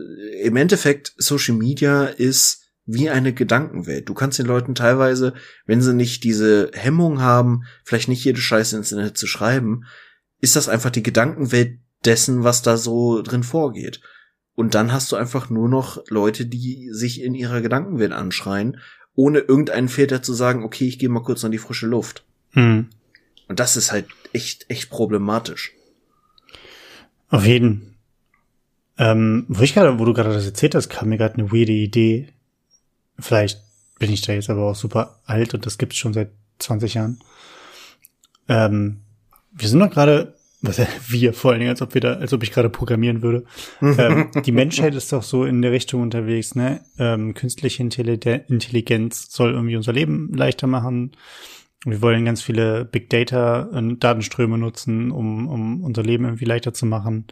[0.41, 4.09] im Endeffekt Social Media ist wie eine Gedankenwelt.
[4.09, 5.33] Du kannst den Leuten teilweise,
[5.65, 9.85] wenn sie nicht diese Hemmung haben, vielleicht nicht jede Scheiße ins Internet zu schreiben,
[10.39, 14.01] ist das einfach die Gedankenwelt dessen, was da so drin vorgeht.
[14.55, 18.79] Und dann hast du einfach nur noch Leute, die sich in ihrer Gedankenwelt anschreien,
[19.15, 22.25] ohne irgendeinen Filter zu sagen, okay, ich gehe mal kurz an die frische Luft.
[22.51, 22.89] Hm.
[23.47, 25.73] Und das ist halt echt, echt problematisch.
[27.33, 27.95] Auf jeden.
[28.99, 31.71] Ähm, wo ich gerade, wo du gerade das erzählt hast, kam mir gerade eine weirde
[31.71, 32.27] Idee.
[33.17, 33.59] Vielleicht
[33.97, 37.19] bin ich da jetzt aber auch super alt und das gibt's schon seit 20 Jahren.
[38.47, 39.01] Ähm,
[39.51, 42.33] wir sind doch gerade, was ja, wir vor allen Dingen, als ob wir da, als
[42.33, 43.45] ob ich gerade programmieren würde.
[43.81, 46.81] ähm, die Menschheit ist doch so in der Richtung unterwegs, ne?
[46.99, 51.13] Ähm, künstliche Intelligenz soll irgendwie unser Leben leichter machen.
[51.85, 56.73] Wir wollen ganz viele Big Data und Datenströme nutzen, um, um unser Leben irgendwie leichter
[56.73, 57.25] zu machen,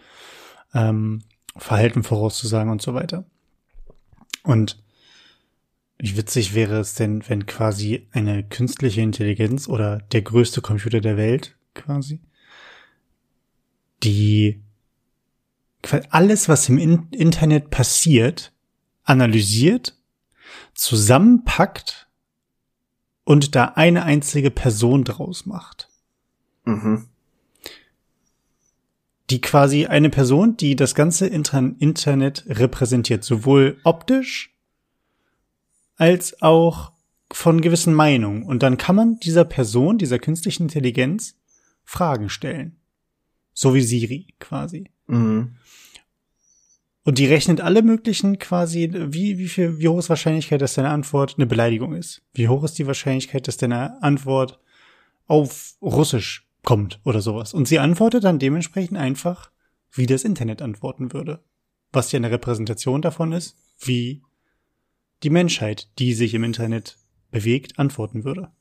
[0.74, 1.24] ähm,
[1.56, 3.26] Verhalten vorauszusagen und so weiter.
[4.44, 4.82] Und
[5.98, 11.16] wie witzig wäre es denn, wenn quasi eine künstliche Intelligenz oder der größte Computer der
[11.16, 12.20] Welt quasi,
[14.04, 14.62] die
[16.10, 18.52] alles, was im Internet passiert,
[19.04, 19.98] analysiert,
[20.74, 22.01] zusammenpackt
[23.32, 25.88] und da eine einzige Person draus macht.
[26.66, 27.08] Mhm.
[29.30, 34.54] Die quasi eine Person, die das ganze Inter Internet repräsentiert, sowohl optisch
[35.96, 36.92] als auch
[37.32, 38.44] von gewissen Meinungen.
[38.44, 41.38] Und dann kann man dieser Person, dieser künstlichen Intelligenz,
[41.86, 42.82] Fragen stellen.
[43.54, 44.92] So wie Siri quasi.
[45.08, 45.56] Mhm.
[47.04, 50.90] Und die rechnet alle möglichen quasi, wie, wie viel, wie hoch ist Wahrscheinlichkeit, dass deine
[50.90, 52.22] Antwort eine Beleidigung ist?
[52.34, 54.60] Wie hoch ist die Wahrscheinlichkeit, dass deine Antwort
[55.26, 57.54] auf Russisch kommt oder sowas?
[57.56, 59.50] Und sie antwortet dann dementsprechend einfach,
[59.92, 61.44] wie das Internet antworten würde.
[61.92, 64.22] Was ja eine Repräsentation davon ist, wie
[65.24, 66.98] die Menschheit, die sich im Internet
[67.32, 68.52] bewegt, antworten würde.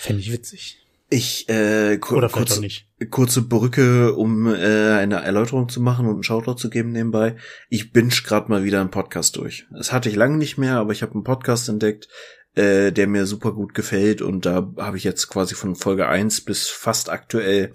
[0.00, 0.87] Fände ich witzig.
[1.10, 2.86] Ich, äh, kur Oder kurz, nicht.
[3.10, 7.36] kurze Brücke, um äh, eine Erläuterung zu machen und einen Shoutout zu geben nebenbei.
[7.70, 9.66] Ich binge gerade mal wieder einen Podcast durch.
[9.70, 12.08] Das hatte ich lange nicht mehr, aber ich habe einen Podcast entdeckt,
[12.56, 16.42] äh, der mir super gut gefällt und da habe ich jetzt quasi von Folge 1
[16.42, 17.72] bis fast aktuell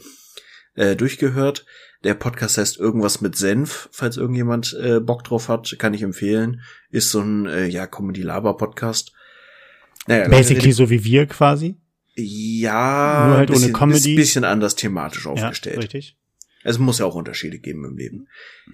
[0.76, 1.66] äh, durchgehört.
[2.04, 6.62] Der Podcast heißt irgendwas mit Senf, falls irgendjemand äh, Bock drauf hat, kann ich empfehlen.
[6.92, 9.14] Ist so ein äh, ja Comedy-Laber-Podcast.
[10.06, 11.78] Naja, Basically so wie wir quasi.
[12.16, 13.98] Ja, Nur halt ohne bisschen, Comedy.
[13.98, 15.76] Ist ein bisschen anders thematisch aufgestellt.
[15.76, 16.18] Ja, richtig.
[16.64, 18.28] Es muss ja auch Unterschiede geben im Leben.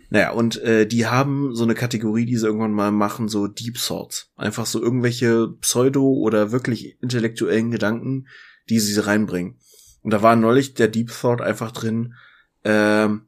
[0.10, 3.78] Naja, und äh, die haben so eine Kategorie, die sie irgendwann mal machen, so Deep
[3.80, 4.32] Thoughts.
[4.36, 8.28] Einfach so irgendwelche Pseudo- oder wirklich intellektuellen Gedanken,
[8.70, 9.58] die sie reinbringen.
[10.04, 12.14] Und da war neulich der Deep Thought einfach drin,
[12.64, 13.24] ähm,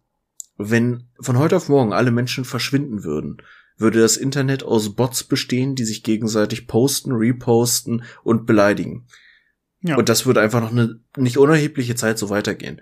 [0.57, 3.37] wenn von heute auf morgen alle Menschen verschwinden würden,
[3.77, 9.07] würde das Internet aus Bots bestehen, die sich gegenseitig posten, reposten und beleidigen.
[9.81, 9.97] Ja.
[9.97, 12.81] Und das würde einfach noch eine nicht unerhebliche Zeit so weitergehen.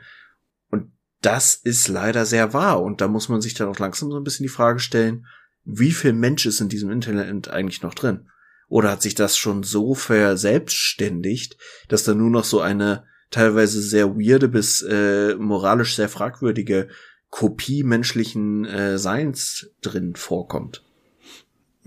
[0.70, 2.82] Und das ist leider sehr wahr.
[2.82, 5.26] Und da muss man sich dann auch langsam so ein bisschen die Frage stellen,
[5.64, 8.30] wie viel Mensch ist in diesem Internet eigentlich noch drin?
[8.68, 11.58] Oder hat sich das schon so verselbstständigt,
[11.88, 16.90] dass da nur noch so eine teilweise sehr weirde bis äh, moralisch sehr fragwürdige
[17.30, 20.84] Kopie menschlichen äh, Seins drin vorkommt?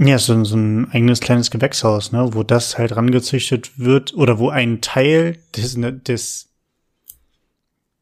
[0.05, 4.49] Ja, so, so ein eigenes kleines Gewächshaus, ne, wo das halt rangezüchtet wird oder wo
[4.49, 6.49] ein Teil des, des,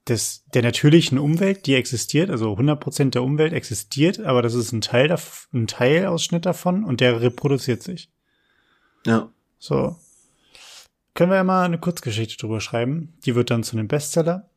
[0.09, 4.81] des der natürlichen Umwelt, die existiert, also 100% der Umwelt existiert, aber das ist ein
[4.81, 8.09] Teil, dav- ein Teilausschnitt davon und der reproduziert sich.
[9.05, 9.29] Ja.
[9.59, 9.97] So.
[11.13, 13.13] Können wir ja mal eine Kurzgeschichte drüber schreiben.
[13.27, 14.49] Die wird dann zu einem Bestseller,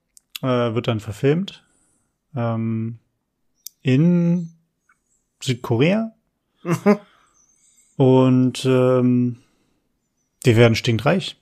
[0.42, 1.66] äh, wird dann verfilmt.
[2.36, 3.00] Ähm,
[3.82, 4.54] in
[5.42, 6.14] Südkorea.
[7.98, 9.38] Und ähm,
[10.46, 11.38] die werden stinkreich.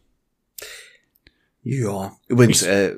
[1.64, 2.96] Ja, übrigens, Ich- äh,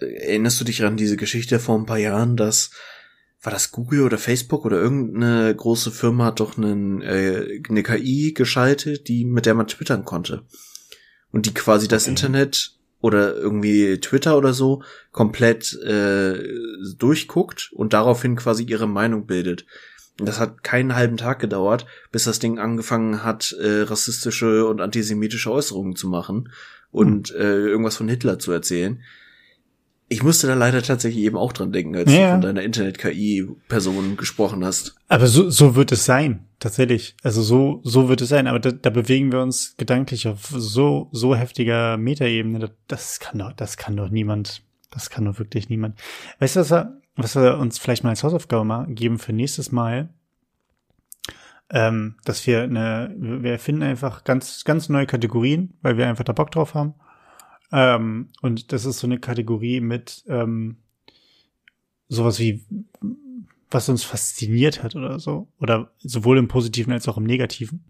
[0.00, 2.70] erinnerst du dich an diese Geschichte vor ein paar Jahren, dass
[3.44, 8.32] war das Google oder Facebook oder irgendeine große Firma hat doch einen, äh, eine KI
[8.34, 10.44] geschaltet, die mit der man twittern konnte
[11.32, 12.10] und die quasi das Okay.
[12.10, 16.38] Internet oder irgendwie Twitter oder so komplett äh,
[16.96, 19.66] durchguckt und daraufhin quasi ihre Meinung bildet.
[20.26, 25.50] Das hat keinen halben Tag gedauert, bis das Ding angefangen hat, äh, rassistische und antisemitische
[25.52, 26.50] Äußerungen zu machen
[26.90, 29.00] und äh, irgendwas von Hitler zu erzählen.
[30.08, 32.26] Ich musste da leider tatsächlich eben auch dran denken, als Ja.
[32.26, 34.94] du von deiner Internet-KI-Person gesprochen hast.
[35.08, 37.16] Aber so, so wird es sein, tatsächlich.
[37.22, 38.46] Also so, so wird es sein.
[38.46, 42.70] Aber da, da bewegen wir uns gedanklich auf so, so heftiger Metaebene.
[42.88, 45.98] Das, kann doch, das kann doch niemand, das kann doch wirklich niemand.
[46.40, 50.08] Weißt du, was wir, was wir uns vielleicht mal als Hausaufgabe geben für nächstes Mal?
[51.70, 56.32] Ähm, dass wir eine, wir erfinden einfach ganz, ganz neue Kategorien, weil wir einfach da
[56.32, 56.94] Bock drauf haben.
[57.72, 60.76] Ähm, und das ist so eine Kategorie mit ähm,
[62.08, 62.66] sowas wie
[63.70, 65.48] was uns fasziniert hat oder so.
[65.58, 67.84] Oder sowohl im Positiven als auch im Negativen.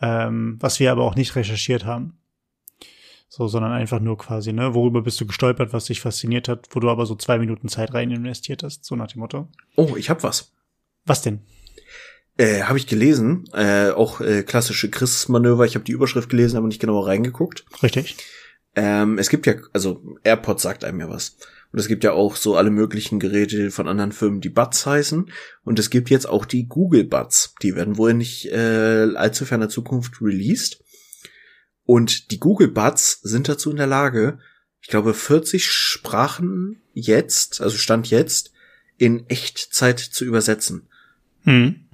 [0.00, 2.18] Ähm, was wir aber auch nicht recherchiert haben.
[3.28, 6.80] So, sondern einfach nur quasi, ne, worüber bist du gestolpert, was dich fasziniert hat, wo
[6.80, 9.48] du aber so zwei Minuten Zeit rein investiert hast, so nach dem Motto.
[9.74, 10.52] Oh, ich hab was.
[11.04, 11.40] Was denn?
[12.38, 13.44] Äh, habe ich gelesen.
[13.52, 15.64] Äh, auch äh, klassische Chris-Manöver.
[15.64, 17.64] Ich habe die Überschrift gelesen, aber nicht genauer reingeguckt.
[17.82, 18.16] Richtig?
[18.74, 21.36] Ähm, es gibt ja, also AirPods sagt einem ja was.
[21.72, 25.30] Und es gibt ja auch so alle möglichen Geräte von anderen Firmen, die Buds heißen.
[25.64, 27.54] Und es gibt jetzt auch die Google Buds.
[27.62, 30.82] Die werden wohl nicht äh, allzu ferner Zukunft released.
[31.86, 34.38] Und die Google Buds sind dazu in der Lage,
[34.80, 38.52] ich glaube, 40 Sprachen jetzt, also Stand jetzt,
[38.98, 40.88] in Echtzeit zu übersetzen.
[41.44, 41.86] Hm.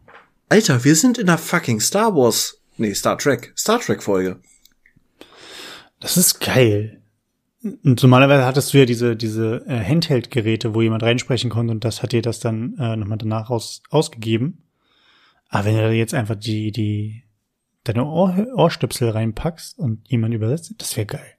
[0.49, 4.41] Alter, wir sind in der fucking Star Wars, nee, Star Trek, Star Trek Folge.
[6.01, 7.01] Das ist geil.
[7.63, 12.03] Und normalerweise hattest du ja diese, diese äh, Handheld-Geräte, wo jemand reinsprechen konnte und das
[12.03, 14.65] hat dir das dann äh, nochmal danach aus, ausgegeben.
[15.49, 17.23] Aber wenn du jetzt einfach die, die,
[17.85, 21.33] deine Ohr, Ohrstöpsel reinpackst und jemand übersetzt, das wäre geil.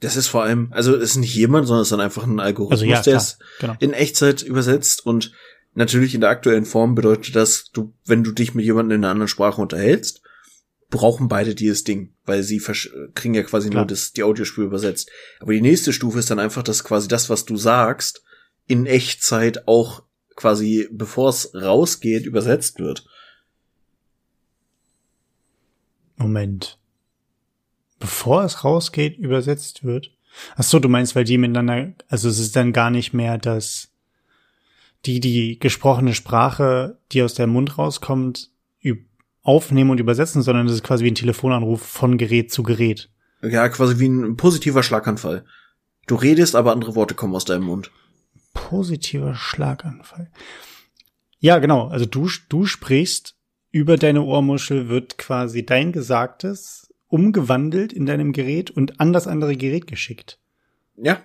[0.00, 2.40] Das ist vor allem, also es ist nicht jemand, sondern es ist dann einfach ein
[2.40, 3.76] Algorithmus, Also ja, der es genau.
[3.80, 5.32] in Echtzeit übersetzt und
[5.74, 9.12] natürlich in der aktuellen Form bedeutet das, du, wenn du dich mit jemandem in einer
[9.12, 10.22] anderen Sprache unterhältst,
[10.88, 12.60] brauchen beide dieses Ding, weil sie
[13.14, 13.82] kriegen ja quasi Klar.
[13.84, 15.10] nur das, die Audiospur übersetzt.
[15.38, 18.24] Aber die nächste Stufe ist dann einfach, dass quasi das, was du sagst,
[18.66, 20.02] in Echtzeit auch
[20.34, 23.06] quasi, bevor es rausgeht, übersetzt wird.
[26.20, 26.78] Moment.
[27.98, 30.12] Bevor es rausgeht, übersetzt wird?
[30.56, 33.90] Ach so, du meinst, weil die miteinander, also es ist dann gar nicht mehr das,
[35.06, 38.50] die die gesprochene Sprache, die aus dem Mund rauskommt,
[39.42, 43.10] aufnehmen und übersetzen, sondern es ist quasi wie ein Telefonanruf von Gerät zu Gerät.
[43.42, 45.44] Ja, quasi wie ein positiver Schlaganfall.
[46.06, 47.90] Du redest, aber andere Worte kommen aus deinem Mund.
[48.52, 50.30] Positiver Schlaganfall.
[51.38, 51.88] Ja, genau.
[51.88, 53.36] Also du, du sprichst
[53.70, 59.56] über deine Ohrmuschel, wird quasi dein Gesagtes umgewandelt in deinem Gerät und an das andere
[59.56, 60.38] Gerät geschickt.
[60.96, 61.22] Ja.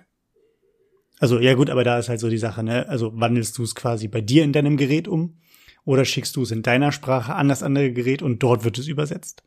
[1.18, 2.88] Also, ja gut, aber da ist halt so die Sache, ne?
[2.88, 5.38] Also wandelst du es quasi bei dir in deinem Gerät um
[5.84, 8.88] oder schickst du es in deiner Sprache an das andere Gerät und dort wird es
[8.88, 9.42] übersetzt?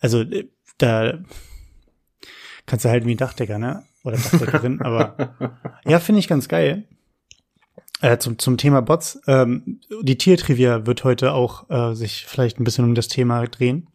[0.00, 1.18] Also, äh, da
[2.66, 3.84] kannst du halt wie ein Dachdecker, ne?
[4.02, 6.84] Oder Dachdeckerin, aber ja, finde ich ganz geil.
[8.04, 9.18] Äh, zum, zum Thema Bots.
[9.26, 13.88] Ähm, die Tiertrivia wird heute auch äh, sich vielleicht ein bisschen um das Thema drehen.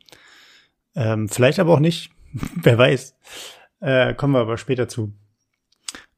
[0.95, 2.09] Ähm, vielleicht aber auch nicht.
[2.55, 3.15] Wer weiß.
[3.81, 5.13] Äh, kommen wir aber später zu.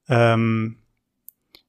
[0.07, 0.77] Ähm,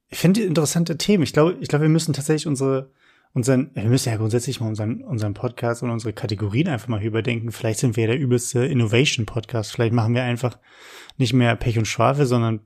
[0.07, 1.23] ich finde interessante Themen.
[1.23, 2.93] Ich glaube, ich glaube, wir müssen tatsächlich unsere,
[3.33, 7.51] unseren, wir müssen ja grundsätzlich mal unseren, unseren Podcast und unsere Kategorien einfach mal überdenken.
[7.51, 9.73] Vielleicht sind wir der übelste Innovation-Podcast.
[9.73, 10.57] Vielleicht machen wir einfach
[11.17, 12.61] nicht mehr Pech und Schwafel, sondern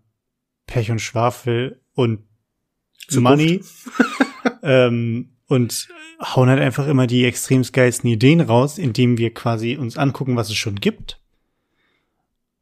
[0.67, 2.19] Pech und Schwafel und.
[3.15, 3.61] Money.
[4.63, 5.87] ähm, und
[6.19, 10.49] hauen halt einfach immer die extrem geilsten Ideen raus, indem wir quasi uns angucken, was
[10.49, 11.19] es schon gibt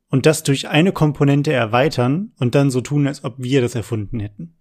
[0.09, 4.19] und das durch eine Komponente erweitern und dann so tun, als ob wir das erfunden
[4.19, 4.55] hätten.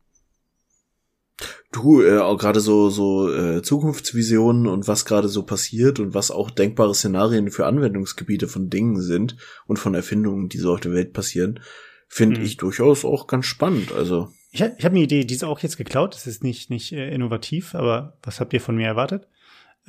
[1.71, 6.31] Du, äh, auch gerade so, so äh, Zukunftsvisionen und was gerade so passiert und was
[6.31, 10.93] auch denkbare Szenarien für Anwendungsgebiete von Dingen sind und von Erfindungen, die so auf der
[10.93, 11.61] Welt passieren,
[12.09, 12.47] finde hm.
[12.47, 13.93] ich durchaus auch ganz spannend.
[13.93, 16.15] Also ich, ich habe eine Idee, die ist auch jetzt geklaut.
[16.15, 19.27] Das ist nicht nicht äh, innovativ, aber was habt ihr von mir erwartet?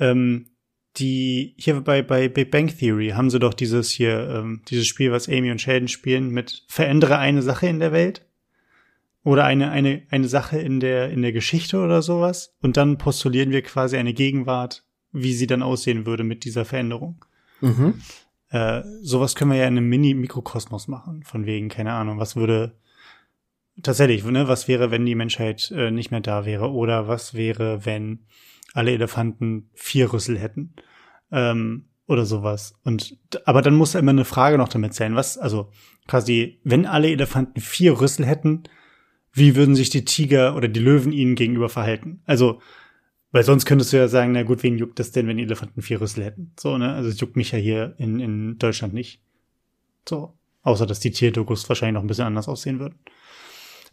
[0.00, 0.46] Ähm,
[0.96, 5.12] die hier bei bei Big Bang Theory haben sie doch dieses hier ähm, dieses Spiel,
[5.12, 8.26] was Amy und Sheldon spielen, mit verändere eine Sache in der Welt
[9.22, 13.52] oder eine eine eine Sache in der in der Geschichte oder sowas und dann postulieren
[13.52, 17.24] wir quasi eine Gegenwart, wie sie dann aussehen würde mit dieser Veränderung.
[17.60, 18.00] Mhm.
[18.48, 22.74] Äh, sowas können wir ja in einem Mini-Mikrokosmos machen, von wegen keine Ahnung, was würde
[23.82, 27.84] tatsächlich, ne, was wäre, wenn die Menschheit äh, nicht mehr da wäre oder was wäre,
[27.84, 28.26] wenn
[28.74, 30.74] alle Elefanten vier Rüssel hätten.
[31.30, 32.74] Ähm, oder sowas.
[32.84, 35.16] Und aber dann muss da immer eine Frage noch damit sein.
[35.16, 35.70] Was, also
[36.06, 38.64] quasi, wenn alle Elefanten vier Rüssel hätten,
[39.32, 42.22] wie würden sich die Tiger oder die Löwen ihnen gegenüber verhalten?
[42.24, 42.60] Also,
[43.32, 45.82] weil sonst könntest du ja sagen, na gut, wen juckt das denn, wenn die Elefanten
[45.82, 46.52] vier Rüssel hätten?
[46.58, 46.94] So, ne?
[46.94, 49.20] Also es juckt mich ja hier in, in Deutschland nicht.
[50.08, 50.32] So.
[50.62, 52.98] Außer dass die Tierdokus wahrscheinlich noch ein bisschen anders aussehen würden.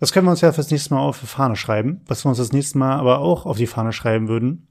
[0.04, 2.02] Das können wir uns ja fürs nächste Mal auf die Fahne schreiben.
[2.08, 4.68] Was wir uns das nächste Mal aber auch auf die Fahne schreiben würden,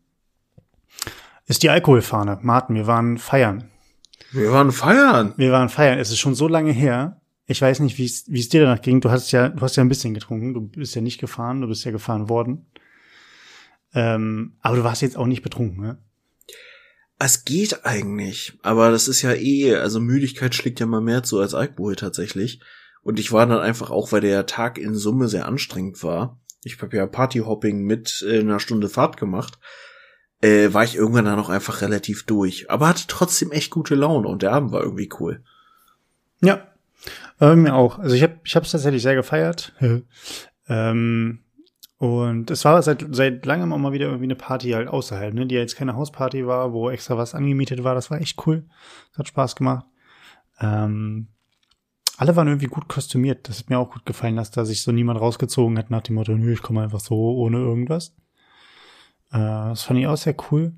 [1.46, 2.40] ist die Alkoholfahne.
[2.42, 3.70] Martin, wir waren feiern.
[4.32, 5.32] Wir waren feiern.
[5.38, 5.98] Wir waren feiern.
[5.98, 7.22] Es ist schon so lange her.
[7.46, 9.00] Ich weiß nicht, wie es dir danach ging.
[9.00, 10.52] Du hast ja, du hast ja ein bisschen getrunken.
[10.52, 11.62] Du bist ja nicht gefahren.
[11.62, 12.66] Du bist ja gefahren worden.
[13.94, 15.98] Ähm, aber du warst jetzt auch nicht betrunken, ne?
[17.18, 21.40] Es geht eigentlich, aber das ist ja eh, also Müdigkeit schlägt ja mal mehr zu
[21.40, 22.60] als Alkohol tatsächlich.
[23.02, 26.38] Und ich war dann einfach auch, weil der Tag in Summe sehr anstrengend war.
[26.64, 29.58] Ich habe ja Partyhopping mit äh, einer Stunde Fahrt gemacht
[30.42, 32.70] äh, war ich irgendwann dann auch einfach relativ durch.
[32.70, 35.42] Aber hatte trotzdem echt gute Laune und der Abend war irgendwie cool.
[36.42, 36.66] Ja,
[37.40, 37.98] äh, mir auch.
[37.98, 39.72] Also ich habe ich es tatsächlich sehr gefeiert.
[40.68, 41.38] ähm,
[41.98, 45.46] und es war seit, seit langem auch mal wieder irgendwie eine Party halt außerhalb, ne,
[45.46, 47.94] die jetzt keine Hausparty war, wo extra was angemietet war.
[47.94, 48.64] Das war echt cool.
[49.10, 49.86] Das hat Spaß gemacht.
[50.60, 51.28] Ähm,
[52.22, 53.48] alle waren irgendwie gut kostümiert.
[53.48, 56.14] Das hat mir auch gut gefallen, dass da sich so niemand rausgezogen hat nach dem
[56.14, 58.14] Motto, nö, ich komme einfach so ohne irgendwas.
[59.32, 60.72] Äh, das fand ich auch sehr cool.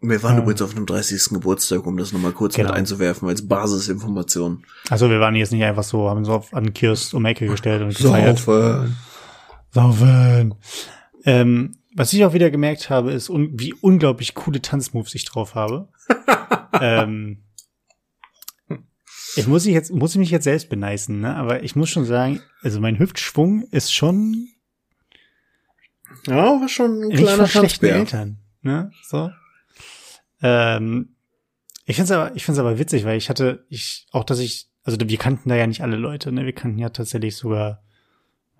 [0.00, 1.34] Wir waren äh, übrigens auf einem 30.
[1.34, 2.70] Geburtstag, um das nochmal kurz genau.
[2.70, 4.64] mit einzuwerfen, als Basisinformation.
[4.88, 7.82] Also wir waren jetzt nicht einfach so, haben so auf, an Kiosk um Ecke gestellt
[7.82, 8.38] und gefeiert.
[8.38, 8.96] Saufen.
[9.72, 10.54] Saufen.
[11.26, 15.54] Ähm, was ich auch wieder gemerkt habe, ist, un wie unglaublich coole Tanzmoves ich drauf
[15.54, 15.88] habe.
[16.80, 17.42] ähm,
[19.36, 21.36] ich muss mich jetzt, muss ich mich jetzt selbst beneisen, ne?
[21.36, 24.48] Aber ich muss schon sagen, also mein Hüftschwung ist schon
[26.26, 28.90] ja, war schon ein kleiner Nicht schlechten Eltern, ne?
[29.02, 29.30] So.
[30.42, 31.16] Ähm,
[31.84, 34.98] ich find's aber, ich find's aber witzig, weil ich hatte, ich, auch dass ich, also
[35.00, 36.44] wir kannten da ja nicht alle Leute, ne?
[36.44, 37.84] Wir kannten ja tatsächlich sogar,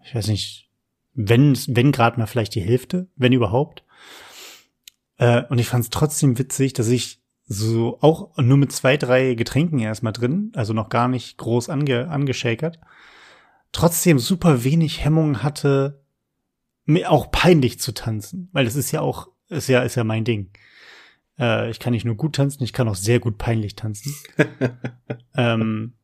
[0.05, 0.71] ich weiß nicht,
[1.15, 3.85] wenn, wenn gerade mal vielleicht die Hälfte, wenn überhaupt.
[5.19, 9.79] Äh, und ich fand's trotzdem witzig, dass ich so auch nur mit zwei, drei Getränken
[9.79, 12.81] erstmal drin, also noch gar nicht groß ange, angeschakert,
[13.73, 16.03] trotzdem super wenig Hemmung hatte,
[16.85, 20.25] mir auch peinlich zu tanzen, weil das ist ja auch, ist ja, ist ja mein
[20.25, 20.51] Ding.
[21.39, 24.13] Äh, ich kann nicht nur gut tanzen, ich kann auch sehr gut peinlich tanzen.
[25.37, 25.95] ähm,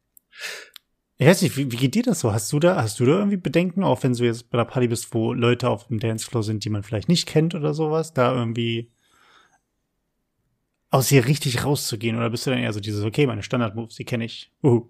[1.16, 2.32] ich weiß nicht, wie, wie geht dir das so?
[2.32, 4.88] Hast du da, hast du da irgendwie Bedenken, auch wenn du jetzt bei der Party
[4.88, 8.34] bist, wo Leute auf dem Dancefloor sind, die man vielleicht nicht kennt oder sowas, da
[8.34, 8.92] irgendwie
[10.92, 12.16] aus hier richtig rauszugehen?
[12.16, 14.52] Oder bist du dann eher so dieses, okay, meine Standard-Moves, die kenne ich.
[14.62, 14.82] Uh,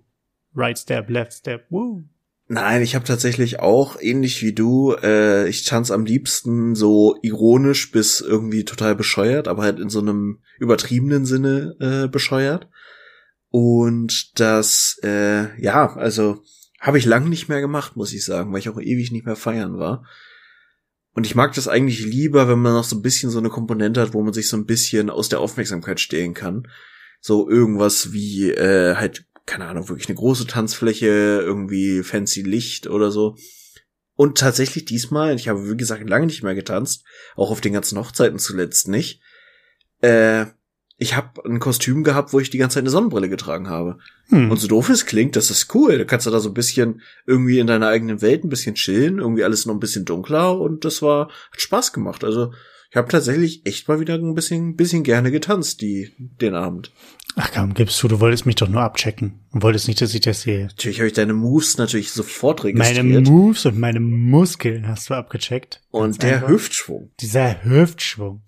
[0.54, 2.02] right step, left step, woo.
[2.48, 7.92] Nein, ich habe tatsächlich auch, ähnlich wie du, äh, ich tanze am liebsten so ironisch
[7.92, 12.68] bis irgendwie total bescheuert, aber halt in so einem übertriebenen Sinne äh, bescheuert.
[13.48, 16.42] Und das, äh, ja, also
[16.80, 19.36] habe ich lang nicht mehr gemacht, muss ich sagen, weil ich auch ewig nicht mehr
[19.36, 20.04] feiern war.
[21.14, 24.00] Und ich mag das eigentlich lieber, wenn man noch so ein bisschen so eine Komponente
[24.00, 26.68] hat, wo man sich so ein bisschen aus der Aufmerksamkeit stehlen kann.
[27.20, 33.10] So irgendwas wie äh, halt, keine Ahnung, wirklich eine große Tanzfläche, irgendwie fancy Licht oder
[33.10, 33.36] so.
[34.14, 37.04] Und tatsächlich diesmal, ich habe wie gesagt lange nicht mehr getanzt,
[37.36, 39.20] auch auf den ganzen Hochzeiten zuletzt nicht.
[40.00, 40.46] Äh,
[41.02, 43.98] ich habe ein Kostüm gehabt, wo ich die ganze Zeit eine Sonnenbrille getragen habe.
[44.28, 44.52] Hm.
[44.52, 45.98] Und so doof es klingt, das ist cool.
[45.98, 49.18] Da kannst du da so ein bisschen irgendwie in deiner eigenen Welt ein bisschen chillen,
[49.18, 52.22] irgendwie alles noch ein bisschen dunkler und das war hat Spaß gemacht.
[52.22, 52.52] Also
[52.90, 56.92] ich habe tatsächlich echt mal wieder ein bisschen bisschen gerne getanzt die den Abend.
[57.34, 60.20] Ach komm, gibst du, du wolltest mich doch nur abchecken und wolltest nicht, dass ich
[60.20, 60.66] das sehe.
[60.66, 63.04] Natürlich habe ich deine Moves natürlich sofort registriert.
[63.04, 65.80] Meine Moves und meine Muskeln hast du abgecheckt.
[65.90, 66.48] Und der einfach.
[66.48, 67.10] Hüftschwung.
[67.20, 68.42] Dieser Hüftschwung.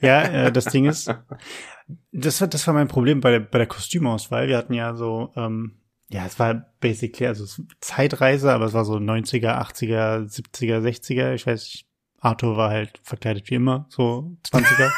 [0.00, 1.12] ja, äh, das Ding ist,
[2.12, 4.48] das war, das war mein Problem bei der, bei der Kostümauswahl.
[4.48, 7.44] Wir hatten ja so, ähm, ja, es war basically, also
[7.80, 11.34] Zeitreise, aber es war so 90er, 80er, 70er, 60er.
[11.34, 11.86] Ich weiß nicht,
[12.18, 14.90] Arthur war halt verkleidet wie immer, so 20er.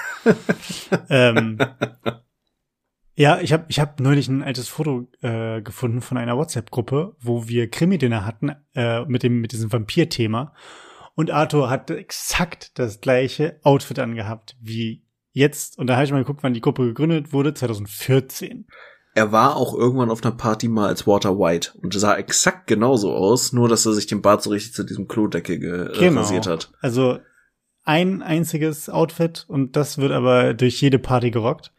[1.10, 1.58] ähm,
[3.14, 7.46] ja, ich habe ich hab neulich ein altes Foto äh, gefunden von einer WhatsApp-Gruppe, wo
[7.46, 10.54] wir Krimi-Dinner hatten äh, mit dem mit diesem Vampir-Thema.
[11.14, 16.18] Und Arthur hatte exakt das gleiche Outfit angehabt wie jetzt, und da habe ich mal
[16.18, 18.66] geguckt, wann die Gruppe gegründet wurde, 2014.
[19.14, 23.12] Er war auch irgendwann auf einer Party mal als Walter White und sah exakt genauso
[23.14, 26.22] aus, nur dass er sich den Bart so richtig zu diesem Klodeckel ge äh, genau.
[26.22, 26.72] rasiert hat.
[26.80, 27.18] Also
[27.84, 31.72] ein einziges Outfit und das wird aber durch jede Party gerockt.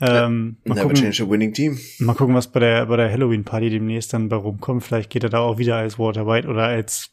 [0.00, 1.78] Ähm, ja, mal gucken, change a winning team.
[1.98, 4.84] Mal gucken, was bei der, bei der Halloween-Party demnächst dann bei rumkommt.
[4.84, 7.10] Vielleicht geht er da auch wieder als Walter White oder als,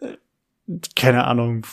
[0.00, 0.16] äh,
[0.94, 1.66] keine Ahnung,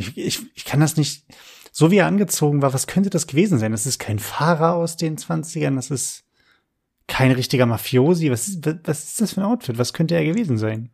[0.00, 1.24] ich, ich, ich kann das nicht.
[1.72, 3.72] So wie er angezogen war, was könnte das gewesen sein?
[3.72, 6.24] Das ist kein Fahrer aus den 20ern, das ist
[7.06, 8.30] kein richtiger Mafiosi.
[8.30, 9.78] Was ist, was ist das für ein Outfit?
[9.78, 10.90] Was könnte er gewesen sein?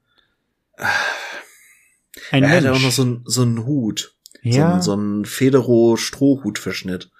[2.31, 2.55] Ein er Mensch.
[2.57, 4.14] hatte auch noch so ein, so einen Hut.
[4.42, 4.81] Ja.
[4.81, 7.11] So, so ein Federo-Strohhutverschnitt.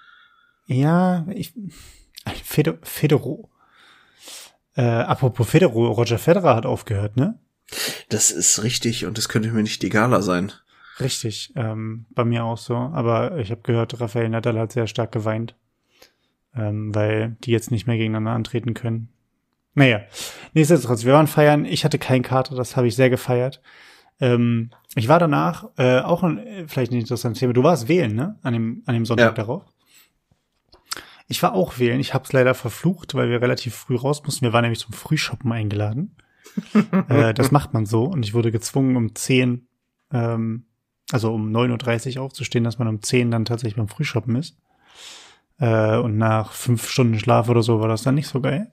[0.65, 1.53] Ja, ich,
[2.43, 3.49] Feder, Federo.
[4.75, 7.39] Äh, apropos Federo, Roger Federer hat aufgehört, ne?
[8.09, 10.53] Das ist richtig und das könnte mir nicht egaler sein.
[10.99, 12.75] Richtig, ähm, bei mir auch so.
[12.75, 15.55] Aber ich habe gehört, Rafael Nadal hat sehr stark geweint,
[16.55, 19.09] ähm, weil die jetzt nicht mehr gegeneinander antreten können.
[19.75, 20.01] Naja,
[20.53, 21.65] nichtsdestotrotz, wir waren feiern.
[21.65, 23.61] Ich hatte kein Kater, das habe ich sehr gefeiert.
[24.19, 27.53] Ähm, ich war danach äh, auch ein, vielleicht ein interessantes Thema.
[27.53, 28.39] Du warst wählen, ne?
[28.41, 29.43] An dem, an dem Sonntag ja.
[29.43, 29.63] darauf.
[31.27, 31.99] Ich war auch wählen.
[31.99, 34.45] Ich habe es leider verflucht, weil wir relativ früh raus mussten.
[34.45, 36.15] Wir waren nämlich zum Frühshoppen eingeladen.
[37.09, 38.05] äh, das macht man so.
[38.05, 39.67] Und ich wurde gezwungen, um 10
[40.11, 40.65] ähm,
[41.11, 44.57] also um 9.30 Uhr aufzustehen, dass man um 10 dann tatsächlich beim Frühshoppen ist.
[45.59, 48.71] Äh, und nach fünf Stunden Schlaf oder so war das dann nicht so geil.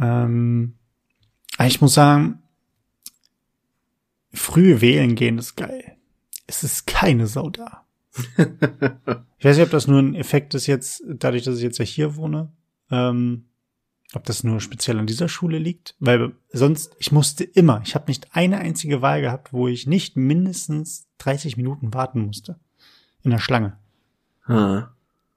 [0.00, 0.74] Ähm,
[1.64, 2.42] ich muss sagen,
[4.32, 5.96] früh wählen gehen ist geil.
[6.46, 7.84] Es ist keine Sau da.
[9.38, 11.84] ich weiß nicht, ob das nur ein Effekt ist jetzt, dadurch, dass ich jetzt ja
[11.84, 12.52] hier wohne.
[12.90, 13.46] Ähm,
[14.16, 18.06] ob das nur speziell an dieser Schule liegt, weil sonst, ich musste immer, ich habe
[18.08, 22.58] nicht eine einzige Wahl gehabt, wo ich nicht mindestens 30 Minuten warten musste.
[23.22, 23.78] In der Schlange.
[24.44, 24.84] Hm.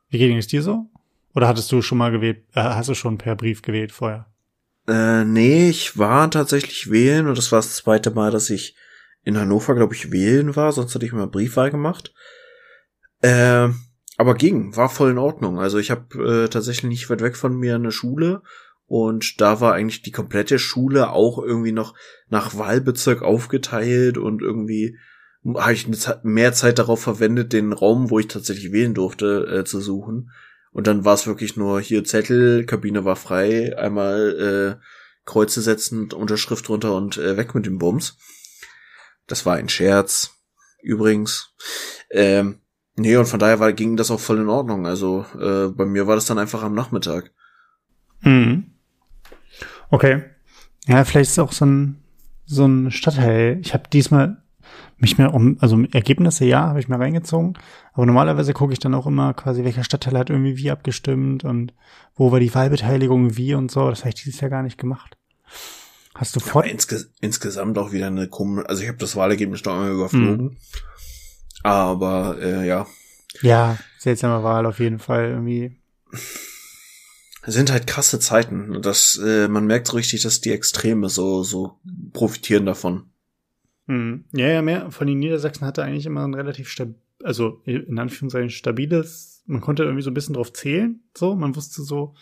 [0.10, 0.90] Wie ging es dir so?
[1.34, 4.26] Oder hattest du schon mal gewählt, äh, hast du schon per Brief gewählt vorher?
[4.88, 8.76] Äh, nee, ich war tatsächlich wählen und das war das zweite Mal, dass ich
[9.24, 12.14] in Hannover, glaube ich, wählen war, sonst hatte ich mal Briefwahl gemacht.
[13.22, 13.70] Äh,
[14.18, 15.60] aber ging, war voll in Ordnung.
[15.60, 18.42] Also ich habe äh, tatsächlich nicht weit weg von mir eine Schule
[18.88, 21.94] und da war eigentlich die komplette Schule auch irgendwie noch
[22.30, 24.98] nach Wahlbezirk aufgeteilt und irgendwie
[25.56, 25.88] habe ich
[26.24, 30.32] mehr Zeit darauf verwendet, den Raum, wo ich tatsächlich wählen durfte, äh, zu suchen.
[30.72, 34.86] Und dann war es wirklich nur hier Zettel, Kabine war frei, einmal äh,
[35.26, 38.18] Kreuze setzen, Unterschrift drunter und äh, weg mit dem Bums.
[39.26, 40.32] Das war ein Scherz,
[40.82, 41.54] übrigens.
[42.10, 42.62] Ähm,
[43.00, 44.88] Nee, und von daher war, ging das auch voll in Ordnung.
[44.88, 47.32] Also äh, bei mir war das dann einfach am Nachmittag.
[48.22, 48.77] Mhm.
[49.90, 50.24] Okay.
[50.88, 51.98] Ja, vielleicht ist auch so ein,
[52.46, 53.60] so ein Stadtteil.
[53.62, 54.38] Ich habe diesmal
[54.98, 57.58] mich mehr um, also Ergebnisse ja, habe ich mir reingezogen.
[57.94, 61.74] Aber normalerweise gucke ich dann auch immer quasi, welcher Stadtteil hat irgendwie wie abgestimmt und
[62.16, 63.90] wo war die Wahlbeteiligung wie und so.
[63.90, 65.18] Das habe ich dieses Jahr gar nicht gemacht.
[66.16, 66.64] Hast du vor?
[66.64, 70.46] Insge insgesamt auch wieder eine komische, also ich habe das Wahlergebnis noch einmal überflogen.
[70.46, 70.58] Mhm.
[71.64, 72.88] Aber äh, ja.
[73.42, 75.80] Ja, seltsame Wahl auf jeden Fall irgendwie.
[77.50, 78.82] Sind halt krasse Zeiten.
[78.82, 81.80] Das, äh, man merkt so richtig, dass die Extreme so, so
[82.14, 83.10] profitieren davon.
[83.88, 84.26] Hm.
[84.34, 88.50] Ja, ja, mehr von den Niedersachsen hatte eigentlich immer ein relativ stabil, also in Anführungszeichen
[88.50, 92.14] stabiles, man konnte irgendwie so ein bisschen drauf zählen, so, man wusste so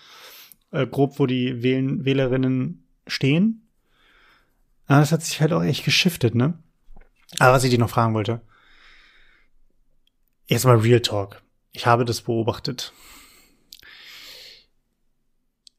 [0.72, 3.68] äh, grob, wo die Wählen, Wählerinnen stehen.
[4.86, 6.60] Aber das hat sich halt auch echt geschiftet, ne?
[7.40, 8.42] Aber was ich dir noch fragen wollte,
[10.48, 11.42] Jetzt mal Real Talk.
[11.72, 12.94] Ich habe das beobachtet.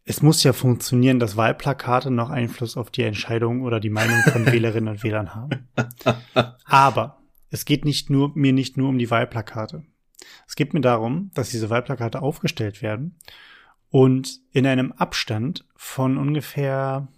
[0.09, 4.47] Es muss ja funktionieren, dass Wahlplakate noch Einfluss auf die Entscheidung oder die Meinung von
[4.53, 5.69] Wählerinnen und Wählern haben.
[6.65, 7.19] Aber
[7.51, 9.85] es geht nicht nur, mir nicht nur um die Wahlplakate.
[10.47, 13.19] Es geht mir darum, dass diese Wahlplakate aufgestellt werden
[13.91, 17.09] und in einem Abstand von ungefähr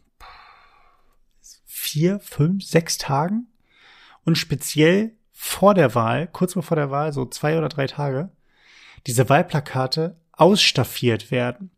[1.67, 3.49] vier, fünf, sechs Tagen
[4.25, 8.31] und speziell vor der Wahl, kurz bevor der Wahl, so zwei oder drei Tage,
[9.07, 11.71] diese Wahlplakate ausstaffiert werden.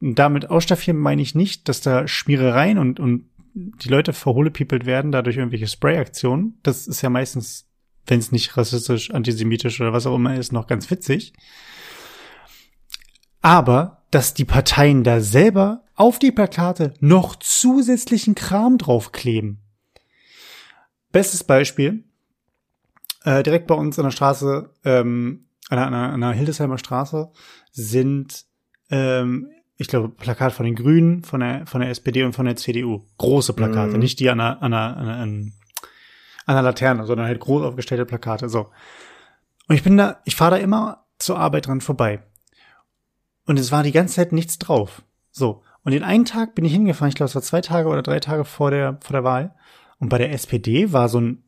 [0.00, 5.36] Damit ausstaffieren meine ich nicht, dass da Schmierereien und, und die Leute verhohlepiepelt werden, dadurch
[5.36, 6.58] irgendwelche Sprayaktionen.
[6.62, 7.68] Das ist ja meistens,
[8.06, 11.34] wenn es nicht rassistisch, antisemitisch oder was auch immer ist, noch ganz witzig.
[13.42, 19.60] Aber, dass die Parteien da selber auf die Plakate noch zusätzlichen Kram draufkleben.
[21.12, 22.04] Bestes Beispiel,
[23.24, 27.30] äh, direkt bei uns an der Straße, ähm, an der, an der Hildesheimer Straße,
[27.72, 28.44] sind,
[28.90, 29.50] ähm,
[29.80, 33.06] ich glaube, Plakate von den Grünen, von der, von der SPD und von der CDU.
[33.16, 34.00] Große Plakate, mhm.
[34.00, 35.52] nicht die an der, an der, an der, an
[36.46, 38.50] der Laterne, sondern halt groß aufgestellte Plakate.
[38.50, 38.68] So.
[39.68, 42.22] Und ich bin da, ich fahre da immer zur Arbeit dran vorbei.
[43.46, 45.02] Und es war die ganze Zeit nichts drauf.
[45.30, 45.62] So.
[45.82, 48.20] Und den einen Tag bin ich hingefahren, ich glaube, es war zwei Tage oder drei
[48.20, 49.54] Tage vor der, vor der Wahl.
[49.98, 51.42] Und bei der SPD war so ein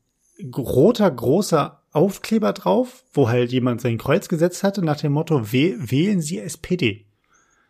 [0.57, 6.23] roter, großer Aufkleber drauf, wo halt jemand sein Kreuz gesetzt hatte nach dem Motto, wählen
[6.23, 7.12] Sie SPD.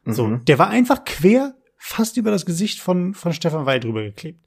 [0.05, 0.13] Mhm.
[0.13, 4.41] So, der war einfach quer fast über das Gesicht von, von Stefan Weil drüber geklebt.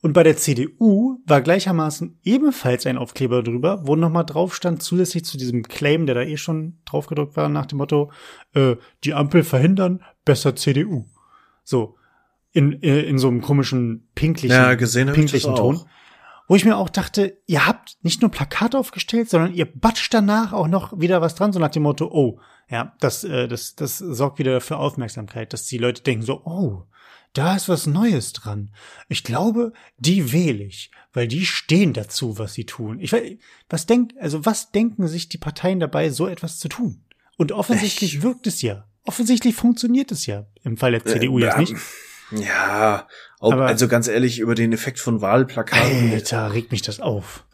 [0.00, 5.24] Und bei der CDU war gleichermaßen ebenfalls ein Aufkleber drüber, wo nochmal drauf stand, zusätzlich
[5.24, 8.12] zu diesem Claim, der da eh schon drauf gedruckt war, nach dem Motto,
[8.52, 11.06] äh, die Ampel verhindern, besser CDU.
[11.62, 11.96] So,
[12.52, 15.76] in, in, in so einem komischen pinklichen, ja, gesehen pinklichen Ton.
[15.78, 15.86] Auch
[16.46, 20.52] wo ich mir auch dachte, ihr habt nicht nur Plakate aufgestellt, sondern ihr batscht danach
[20.52, 23.98] auch noch wieder was dran, so nach dem Motto, oh, ja, das, äh, das, das
[23.98, 26.84] sorgt wieder für Aufmerksamkeit, dass die Leute denken so, oh,
[27.32, 28.72] da ist was Neues dran.
[29.08, 33.00] Ich glaube, die wähle ich, weil die stehen dazu, was sie tun.
[33.00, 33.36] Ich weiß,
[33.68, 37.04] was denkt, also was denken sich die Parteien dabei, so etwas zu tun?
[37.36, 38.86] Und offensichtlich wirkt es ja.
[39.02, 41.74] Offensichtlich funktioniert es ja im Fall der CDU äh, jetzt nicht.
[42.30, 43.06] Ja,
[43.40, 46.12] ob, Aber, also ganz ehrlich, über den Effekt von Wahlplakaten.
[46.12, 47.44] Alter, regt mich das auf.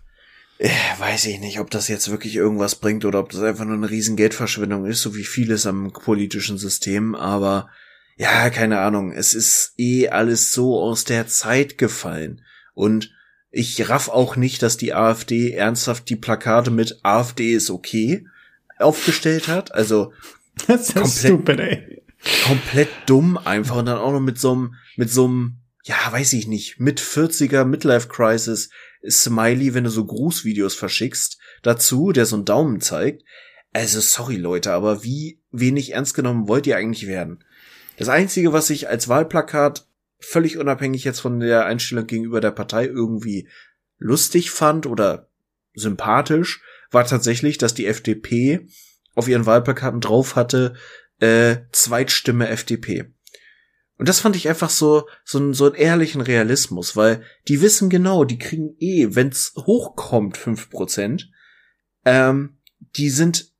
[0.58, 3.76] Äh, weiß ich nicht, ob das jetzt wirklich irgendwas bringt oder ob das einfach nur
[3.76, 7.70] eine riesen Geldverschwendung ist, so wie vieles am politischen System, aber
[8.16, 12.42] ja, keine Ahnung, es ist eh alles so aus der Zeit gefallen.
[12.74, 13.10] Und
[13.50, 18.26] ich raff auch nicht, dass die AfD ernsthaft die Plakate mit AfD ist okay
[18.78, 19.74] aufgestellt hat.
[19.74, 20.12] Also
[20.66, 21.99] das ist komplett, stupid, ey
[22.44, 26.32] komplett dumm einfach und dann auch noch mit so einem, mit so einem, ja, weiß
[26.34, 28.70] ich nicht, mit 40er Midlife Crisis
[29.08, 33.24] Smiley, wenn du so Grußvideos verschickst, dazu, der so einen Daumen zeigt.
[33.72, 37.44] Also sorry Leute, aber wie wenig ernst genommen wollt ihr eigentlich werden?
[37.96, 39.86] Das einzige, was ich als Wahlplakat
[40.18, 43.48] völlig unabhängig jetzt von der Einstellung gegenüber der Partei irgendwie
[43.98, 45.28] lustig fand oder
[45.74, 48.66] sympathisch, war tatsächlich, dass die FDP
[49.14, 50.74] auf ihren Wahlplakaten drauf hatte,
[51.20, 53.12] äh, Zweitstimme FDP.
[53.96, 57.90] Und das fand ich einfach so, so, ein, so einen ehrlichen Realismus, weil die wissen
[57.90, 61.30] genau, die kriegen eh, wenn's hochkommt, fünf Prozent,
[62.06, 62.56] ähm,
[62.96, 63.50] die sind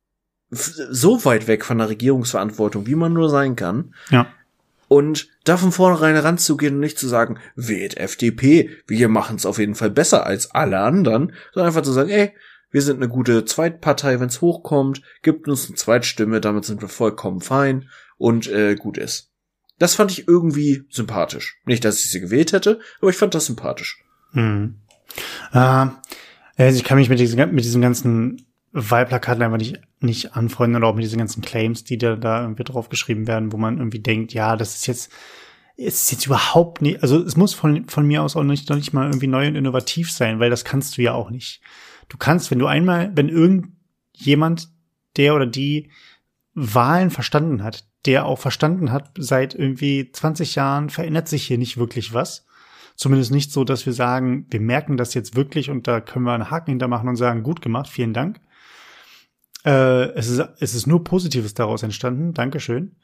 [0.50, 3.94] so weit weg von der Regierungsverantwortung, wie man nur sein kann.
[4.10, 4.32] Ja.
[4.88, 9.58] Und da von vornherein ranzugehen und nicht zu sagen, wählt FDP, wir machen es auf
[9.58, 12.32] jeden Fall besser als alle anderen, sondern einfach zu sagen, ey,
[12.70, 16.88] wir sind eine gute Zweitpartei, wenn es hochkommt, gibt uns eine Zweitstimme, damit sind wir
[16.88, 19.30] vollkommen fein und äh, gut ist.
[19.78, 21.58] Das fand ich irgendwie sympathisch.
[21.64, 24.04] Nicht, dass ich sie gewählt hätte, aber ich fand das sympathisch.
[24.32, 24.76] Hm.
[25.52, 25.86] Äh,
[26.56, 30.88] also ich kann mich mit diesem, mit diesem ganzen Wahlplakaten einfach nicht, nicht anfreunden oder
[30.88, 34.32] auch mit diesen ganzen Claims, die da, da irgendwie draufgeschrieben werden, wo man irgendwie denkt,
[34.32, 35.10] ja, das ist jetzt,
[35.76, 38.76] es ist jetzt überhaupt nicht, also es muss von, von mir aus auch nicht, noch
[38.76, 41.62] nicht mal irgendwie neu und innovativ sein, weil das kannst du ja auch nicht.
[42.10, 44.68] Du kannst, wenn du einmal, wenn irgendjemand,
[45.16, 45.90] der oder die
[46.54, 51.78] Wahlen verstanden hat, der auch verstanden hat, seit irgendwie 20 Jahren verändert sich hier nicht
[51.78, 52.46] wirklich was.
[52.96, 56.32] Zumindest nicht so, dass wir sagen, wir merken das jetzt wirklich und da können wir
[56.32, 58.40] einen Haken hintermachen und sagen, gut gemacht, vielen Dank.
[59.64, 62.96] Äh, es, ist, es ist nur Positives daraus entstanden, Dankeschön.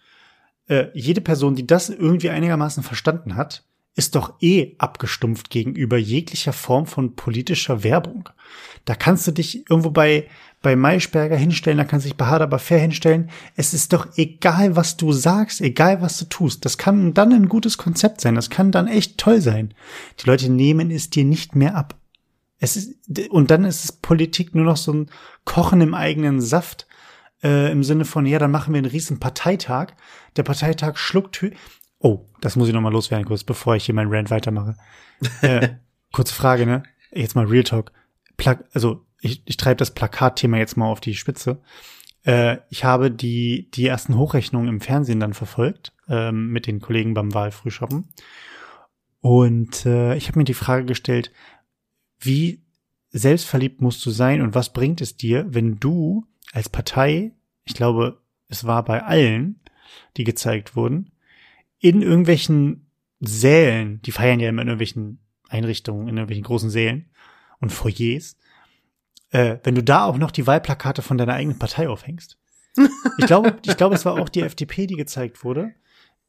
[0.68, 3.64] Äh, jede Person, die das irgendwie einigermaßen verstanden hat,
[3.96, 8.28] ist doch eh abgestumpft gegenüber jeglicher Form von politischer Werbung.
[8.84, 10.28] Da kannst du dich irgendwo bei,
[10.60, 13.30] bei Maischberger hinstellen, da kannst du dich bei Harder Fair hinstellen.
[13.56, 16.64] Es ist doch egal, was du sagst, egal, was du tust.
[16.66, 18.34] Das kann dann ein gutes Konzept sein.
[18.34, 19.72] Das kann dann echt toll sein.
[20.20, 21.96] Die Leute nehmen es dir nicht mehr ab.
[22.58, 22.94] Es ist,
[23.30, 25.10] und dann ist es Politik nur noch so ein
[25.44, 26.86] Kochen im eigenen Saft,
[27.42, 29.92] äh, im Sinne von, ja, dann machen wir einen riesen Parteitag.
[30.36, 31.44] Der Parteitag schluckt,
[31.98, 34.76] Oh, das muss ich noch mal loswerden kurz, bevor ich hier meinen Rant weitermache.
[35.42, 35.68] äh,
[36.12, 36.82] kurze Frage, ne?
[37.12, 37.92] Jetzt mal Real Talk.
[38.36, 41.62] Pla also ich, ich treibe das Plakatthema jetzt mal auf die Spitze.
[42.24, 47.14] Äh, ich habe die die ersten Hochrechnungen im Fernsehen dann verfolgt ähm, mit den Kollegen
[47.14, 48.08] beim Wahlfrühshoppen
[49.26, 51.32] und äh, ich habe mir die Frage gestellt,
[52.20, 52.62] wie
[53.10, 57.32] selbstverliebt musst du sein und was bringt es dir, wenn du als Partei,
[57.64, 59.58] ich glaube, es war bei allen,
[60.16, 61.10] die gezeigt wurden,
[61.78, 67.10] in irgendwelchen Sälen, die feiern ja immer in irgendwelchen Einrichtungen, in irgendwelchen großen Sälen
[67.60, 68.36] und Foyers,
[69.30, 72.38] äh, wenn du da auch noch die Wahlplakate von deiner eigenen Partei aufhängst.
[73.18, 75.74] Ich glaube, ich glaube, es war auch die FDP, die gezeigt wurde,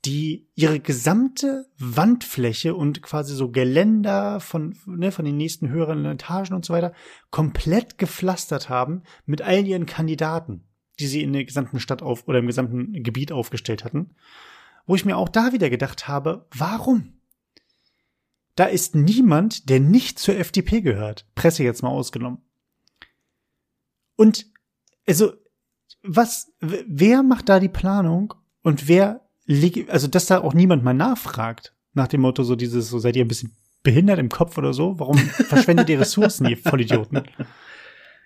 [0.06, 6.54] die ihre gesamte Wandfläche und quasi so Geländer von, ne, von den nächsten höheren Etagen
[6.54, 6.94] und so weiter
[7.32, 10.64] komplett gepflastert haben mit all ihren Kandidaten,
[11.00, 14.16] die sie in der gesamten Stadt auf oder im gesamten Gebiet aufgestellt hatten
[14.88, 17.14] wo ich mir auch da wieder gedacht habe, warum?
[18.56, 21.28] Da ist niemand, der nicht zur FDP gehört.
[21.36, 22.40] Presse jetzt mal ausgenommen.
[24.16, 24.48] Und
[25.08, 25.34] also
[26.02, 28.34] was wer macht da die Planung
[28.64, 29.22] und wer
[29.88, 33.24] also dass da auch niemand mal nachfragt nach dem Motto so dieses so seid ihr
[33.24, 35.00] ein bisschen behindert im Kopf oder so?
[35.00, 37.24] Warum verschwendet ihr Ressourcen, ihr Vollidioten?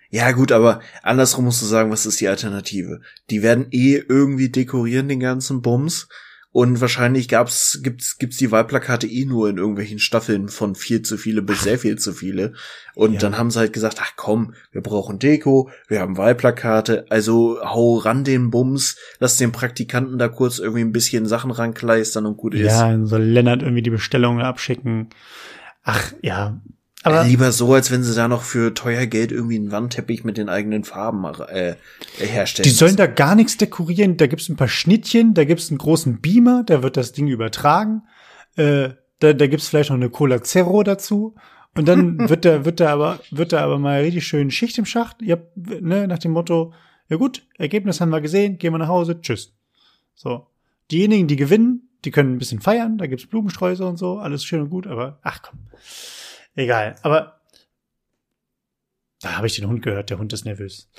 [0.09, 3.01] Ja, gut, aber andersrum musst du sagen, was ist die Alternative?
[3.30, 6.09] Die werden eh irgendwie dekorieren, den ganzen Bums.
[6.54, 11.16] Und wahrscheinlich gab's, gibt's, gibt's die Wahlplakate eh nur in irgendwelchen Staffeln von viel zu
[11.16, 12.54] viele bis sehr viel zu viele.
[12.93, 13.20] Und ja.
[13.20, 17.97] dann haben sie halt gesagt, ach komm, wir brauchen Deko, wir haben Wahlplakate, also hau
[17.97, 22.54] ran den Bums, lass den Praktikanten da kurz irgendwie ein bisschen Sachen rankleistern und gut
[22.54, 22.66] ist.
[22.66, 25.08] Ja, soll Lennart irgendwie die Bestellungen abschicken.
[25.84, 26.60] Ach, ja,
[27.04, 30.38] aber Lieber so, als wenn sie da noch für teuer Geld irgendwie einen Wandteppich mit
[30.38, 31.76] den eigenen Farben äh,
[32.18, 32.64] herstellen.
[32.64, 34.18] Die sollen da gar nichts dekorieren.
[34.18, 38.04] Da gibt's ein paar Schnittchen, da gibt's einen großen Beamer, da wird das Ding übertragen.
[38.56, 38.89] Äh,
[39.20, 41.36] da, da gibt's vielleicht noch eine Cola Zero dazu.
[41.76, 44.86] Und dann wird da, wird da aber, wird da aber mal richtig schön Schicht im
[44.86, 45.22] Schacht.
[45.22, 46.74] Ihr habt, ne, nach dem Motto,
[47.10, 49.54] ja gut, Ergebnis haben wir gesehen, gehen wir nach Hause, tschüss.
[50.14, 50.47] So.
[50.91, 54.62] Diejenigen, die gewinnen, die können ein bisschen feiern, da gibt's Blumensträuße und so, alles schön
[54.62, 55.60] und gut, aber ach komm.
[56.56, 57.41] Egal, aber
[59.22, 60.89] da habe ich den Hund gehört, der Hund ist nervös.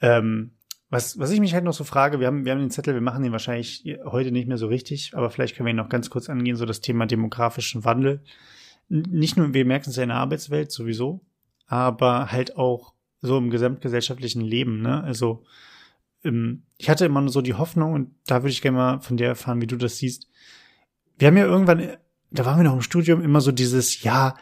[0.00, 0.52] Ähm,
[0.88, 3.00] was, was ich mich halt noch so frage, wir haben, wir haben den Zettel, wir
[3.00, 6.10] machen den wahrscheinlich heute nicht mehr so richtig, aber vielleicht können wir ihn noch ganz
[6.10, 8.22] kurz angehen, so das Thema demografischen Wandel.
[8.88, 11.24] Nicht nur, wir merken es ja in der Arbeitswelt sowieso,
[11.66, 15.02] aber halt auch so im gesamtgesellschaftlichen Leben, ne?
[15.02, 15.44] Also,
[16.22, 19.16] ähm, ich hatte immer nur so die Hoffnung, und da würde ich gerne mal von
[19.16, 20.28] dir erfahren, wie du das siehst.
[21.18, 21.96] Wir haben ja irgendwann,
[22.30, 24.36] da waren wir noch im Studium, immer so dieses, ja,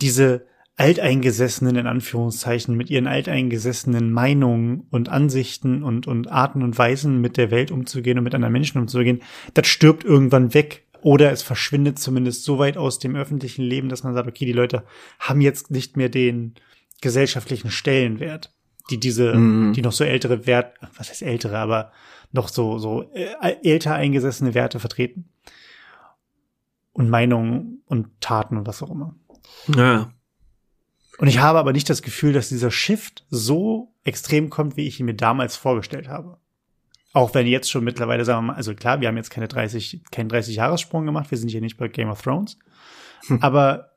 [0.00, 0.46] diese
[0.78, 7.38] Alteingesessenen in Anführungszeichen mit ihren alteingesessenen Meinungen und Ansichten und, und Arten und Weisen mit
[7.38, 9.22] der Welt umzugehen und mit anderen Menschen umzugehen,
[9.54, 10.84] das stirbt irgendwann weg.
[11.00, 14.52] Oder es verschwindet zumindest so weit aus dem öffentlichen Leben, dass man sagt, okay, die
[14.52, 14.84] Leute
[15.18, 16.54] haben jetzt nicht mehr den
[17.00, 18.52] gesellschaftlichen Stellenwert,
[18.90, 19.72] die diese, mhm.
[19.72, 21.92] die noch so ältere Wert, was heißt ältere, aber
[22.32, 25.28] noch so, so äh, älter eingesessene Werte vertreten.
[26.92, 29.14] Und Meinungen und Taten und was auch immer.
[29.68, 30.12] Ja.
[31.18, 35.00] Und ich habe aber nicht das Gefühl, dass dieser Shift so extrem kommt, wie ich
[35.00, 36.38] ihn mir damals vorgestellt habe.
[37.12, 40.02] Auch wenn jetzt schon mittlerweile, sagen wir mal, also klar, wir haben jetzt keine 30,
[40.10, 42.58] keinen 30-Jahres-Sprung gemacht, wir sind hier nicht bei Game of Thrones.
[43.28, 43.42] Hm.
[43.42, 43.92] Aber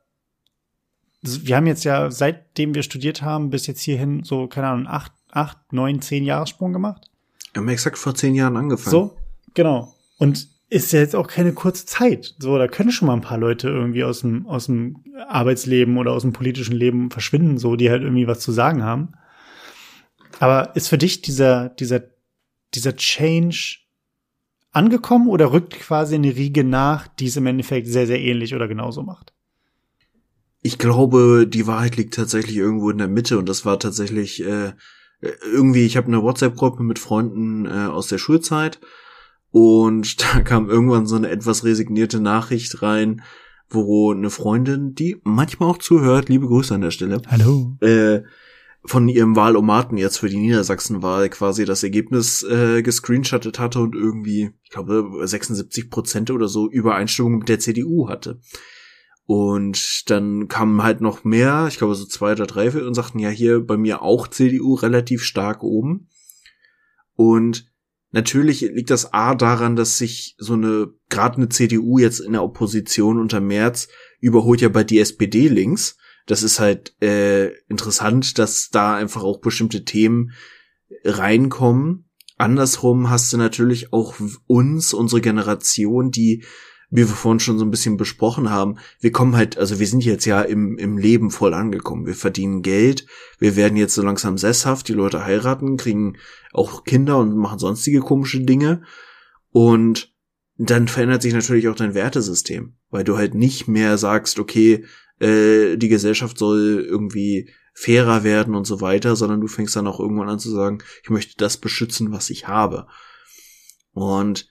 [1.21, 5.11] wir haben jetzt ja, seitdem wir studiert haben, bis jetzt hierhin so, keine Ahnung, acht,
[5.31, 7.11] acht, neun, zehn Jahressprung gemacht.
[7.51, 8.91] Wir haben exakt vor zehn Jahren angefangen.
[8.91, 9.17] So,
[9.53, 9.93] genau.
[10.17, 12.35] Und ist ja jetzt auch keine kurze Zeit.
[12.37, 16.11] So, da können schon mal ein paar Leute irgendwie aus dem, aus dem Arbeitsleben oder
[16.11, 19.13] aus dem politischen Leben verschwinden, so, die halt irgendwie was zu sagen haben.
[20.39, 22.03] Aber ist für dich dieser, dieser,
[22.75, 23.79] dieser Change
[24.71, 28.67] angekommen oder rückt quasi eine Riege nach, die es im Endeffekt sehr, sehr ähnlich oder
[28.67, 29.33] genauso macht?
[30.61, 34.73] Ich glaube, die Wahrheit liegt tatsächlich irgendwo in der Mitte und das war tatsächlich äh,
[35.51, 38.79] irgendwie, ich habe eine WhatsApp-Gruppe mit Freunden äh, aus der Schulzeit
[39.51, 43.21] und da kam irgendwann so eine etwas resignierte Nachricht rein,
[43.69, 47.77] wo eine Freundin, die manchmal auch zuhört, liebe Grüße an der Stelle, Hallo.
[47.81, 48.21] äh,
[48.83, 54.51] von ihrem Wahlomaten jetzt für die Niedersachsenwahl quasi das Ergebnis äh, gescreenshottet hatte und irgendwie,
[54.63, 58.39] ich glaube, 76 Prozent oder so Übereinstimmung mit der CDU hatte.
[59.25, 63.29] Und dann kamen halt noch mehr, ich glaube so zwei oder drei und sagten, ja,
[63.29, 66.07] hier bei mir auch CDU relativ stark oben.
[67.15, 67.68] Und
[68.11, 72.43] natürlich liegt das A daran, dass sich so eine, gerade eine CDU jetzt in der
[72.43, 73.87] Opposition unter März
[74.19, 75.97] überholt ja bei die SPD links.
[76.25, 80.31] Das ist halt äh, interessant, dass da einfach auch bestimmte Themen
[81.03, 82.09] reinkommen.
[82.37, 84.15] Andersrum hast du natürlich auch
[84.47, 86.45] uns, unsere Generation, die
[86.89, 90.03] wie wir vorhin schon so ein bisschen besprochen haben, wir kommen halt, also wir sind
[90.03, 92.07] jetzt ja im, im Leben voll angekommen.
[92.07, 93.05] Wir verdienen Geld,
[93.37, 96.17] wir werden jetzt so langsam sesshaft, die Leute heiraten, kriegen
[96.51, 98.83] auch Kinder und machen sonstige komische Dinge.
[99.51, 100.13] Und
[100.57, 104.85] dann verändert sich natürlich auch dein Wertesystem, weil du halt nicht mehr sagst, okay,
[105.19, 109.99] äh, die Gesellschaft soll irgendwie fairer werden und so weiter, sondern du fängst dann auch
[109.99, 112.87] irgendwann an zu sagen, ich möchte das beschützen, was ich habe.
[113.93, 114.49] Und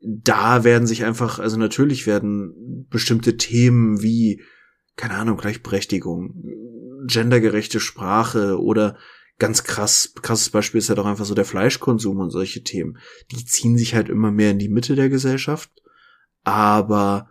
[0.00, 4.42] da werden sich einfach, also natürlich werden bestimmte Themen wie,
[4.96, 6.42] keine Ahnung, Gleichberechtigung,
[7.06, 8.96] gendergerechte Sprache oder
[9.38, 12.98] ganz krass, krasses Beispiel ist ja doch einfach so der Fleischkonsum und solche Themen.
[13.30, 15.70] Die ziehen sich halt immer mehr in die Mitte der Gesellschaft.
[16.42, 17.28] Aber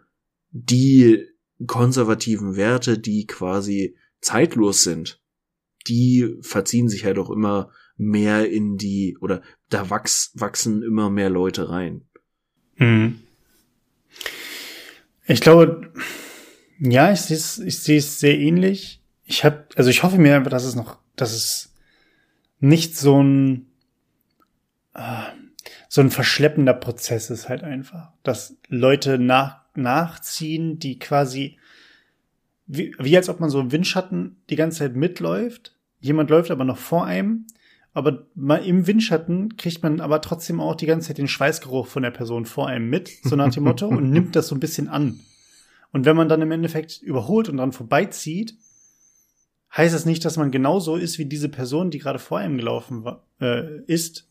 [0.51, 1.25] die
[1.65, 5.21] konservativen Werte, die quasi zeitlos sind,
[5.87, 11.29] die verziehen sich halt auch immer mehr in die, oder da wachs, wachsen immer mehr
[11.29, 12.08] Leute rein.
[12.79, 13.19] Hm.
[15.27, 15.93] Ich glaube,
[16.79, 19.01] ja, ich sehe es, ich sehe es sehr ähnlich.
[19.25, 21.73] Ich habe, also ich hoffe mir einfach, dass es noch, dass es
[22.59, 23.67] nicht so ein
[24.95, 25.23] äh,
[25.87, 31.57] so ein verschleppender Prozess ist halt einfach, dass Leute nach, nachziehen, die quasi
[32.67, 35.75] wie, wie als ob man so im Windschatten die ganze Zeit mitläuft.
[35.99, 37.47] Jemand läuft aber noch vor einem
[37.93, 42.03] aber mal im Windschatten kriegt man aber trotzdem auch die ganze Zeit den Schweißgeruch von
[42.03, 44.87] der Person vor einem mit, so nach dem Motto, und nimmt das so ein bisschen
[44.87, 45.19] an.
[45.91, 48.55] Und wenn man dann im Endeffekt überholt und dann vorbeizieht,
[49.75, 53.03] heißt das nicht, dass man genauso ist wie diese Person, die gerade vor einem gelaufen
[53.03, 54.27] war, äh, ist,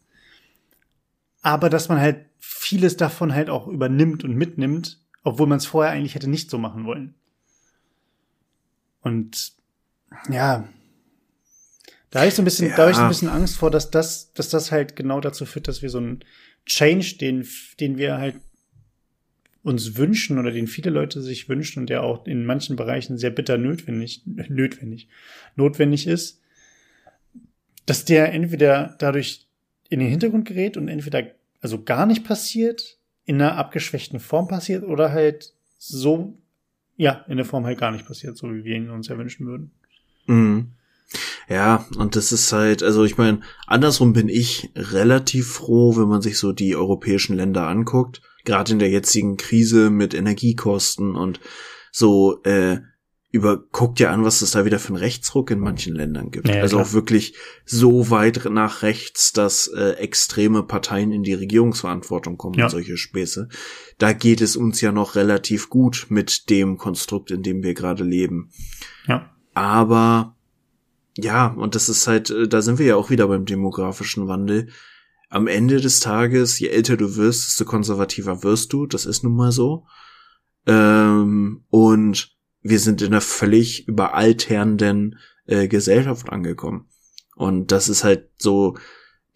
[1.43, 5.93] aber dass man halt vieles davon halt auch übernimmt und mitnimmt, obwohl man es vorher
[5.93, 7.15] eigentlich hätte nicht so machen wollen.
[9.03, 9.53] Und
[10.31, 10.69] ja,
[12.11, 12.77] da habe ich so ein bisschen, ja.
[12.77, 15.45] da habe ich so ein bisschen Angst vor, dass das, dass das halt genau dazu
[15.45, 16.25] führt, dass wir so einen
[16.65, 17.47] Change, den,
[17.81, 18.37] den wir halt
[19.63, 23.31] uns wünschen oder den viele Leute sich wünschen und der auch in manchen Bereichen sehr
[23.31, 25.09] bitter notwendig, notwendig,
[25.57, 26.41] notwendig ist,
[27.85, 29.47] dass der entweder dadurch
[29.91, 31.25] in den Hintergrund gerät und entweder
[31.61, 36.39] also gar nicht passiert, in einer abgeschwächten Form passiert oder halt so,
[36.97, 39.47] ja, in der Form halt gar nicht passiert, so wie wir ihn uns ja wünschen
[39.47, 39.71] würden.
[40.27, 40.73] Mhm.
[41.49, 46.21] Ja, und das ist halt, also ich meine, andersrum bin ich relativ froh, wenn man
[46.21, 51.41] sich so die europäischen Länder anguckt, gerade in der jetzigen Krise mit Energiekosten und
[51.91, 52.81] so, äh,
[53.31, 56.49] über, guckt ja an, was es da wieder für einen Rechtsruck in manchen Ländern gibt.
[56.49, 56.89] Ja, also klar.
[56.89, 57.35] auch wirklich
[57.67, 62.65] so weit nach rechts, dass äh, extreme Parteien in die Regierungsverantwortung kommen ja.
[62.65, 63.49] und solche Späße.
[63.99, 68.03] Da geht es uns ja noch relativ gut mit dem Konstrukt, in dem wir gerade
[68.03, 68.51] leben.
[69.07, 69.31] Ja.
[69.53, 70.38] Aber
[71.21, 74.69] ja, und das ist halt, äh, da sind wir ja auch wieder beim demografischen Wandel.
[75.29, 78.87] Am Ende des Tages, je älter du wirst, desto konservativer wirst du.
[78.87, 79.85] Das ist nun mal so.
[80.67, 86.87] Ähm, und wir sind in einer völlig überalternden äh, Gesellschaft angekommen.
[87.35, 88.77] Und das ist halt so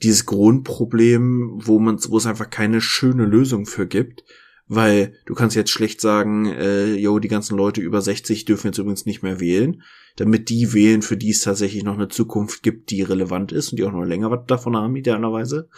[0.02, 4.24] dieses Grundproblem, wo man, wo es einfach keine schöne Lösung für gibt.
[4.68, 8.78] Weil du kannst jetzt schlecht sagen, äh, yo, die ganzen Leute über 60 dürfen jetzt
[8.78, 9.82] übrigens nicht mehr wählen
[10.16, 13.78] damit die wählen, für die es tatsächlich noch eine Zukunft gibt, die relevant ist und
[13.78, 15.68] die auch noch länger was davon haben, idealerweise.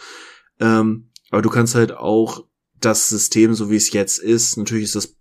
[0.59, 2.45] Ähm, aber du kannst halt auch
[2.79, 5.15] das System, so wie es jetzt ist, natürlich ist das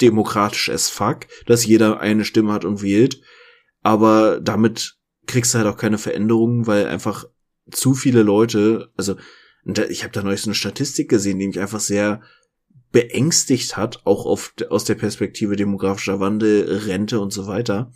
[0.00, 3.20] demokratisch as fuck, dass jeder eine Stimme hat und wählt,
[3.82, 4.96] aber damit
[5.26, 7.26] kriegst du halt auch keine Veränderungen, weil einfach
[7.70, 9.16] zu viele Leute, also
[9.88, 12.22] ich habe da neulich so eine Statistik gesehen, die mich einfach sehr
[12.92, 17.92] beängstigt hat, auch auf, aus der Perspektive demografischer Wandel, Rente und so weiter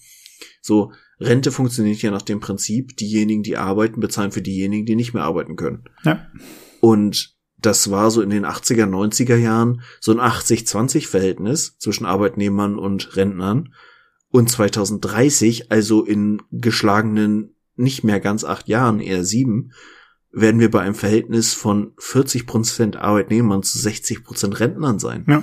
[0.60, 5.14] So, Rente funktioniert ja nach dem Prinzip, diejenigen, die arbeiten, bezahlen für diejenigen, die nicht
[5.14, 5.84] mehr arbeiten können.
[6.04, 6.26] Ja.
[6.80, 13.16] Und das war so in den 80er, 90er Jahren so ein 80-20-Verhältnis zwischen Arbeitnehmern und
[13.16, 13.72] Rentnern.
[14.30, 19.72] Und 2030, also in geschlagenen nicht mehr ganz acht Jahren, eher sieben,
[20.36, 25.24] werden wir bei einem Verhältnis von 40 Prozent Arbeitnehmern zu 60 Prozent Rentnern sein.
[25.26, 25.42] Ja.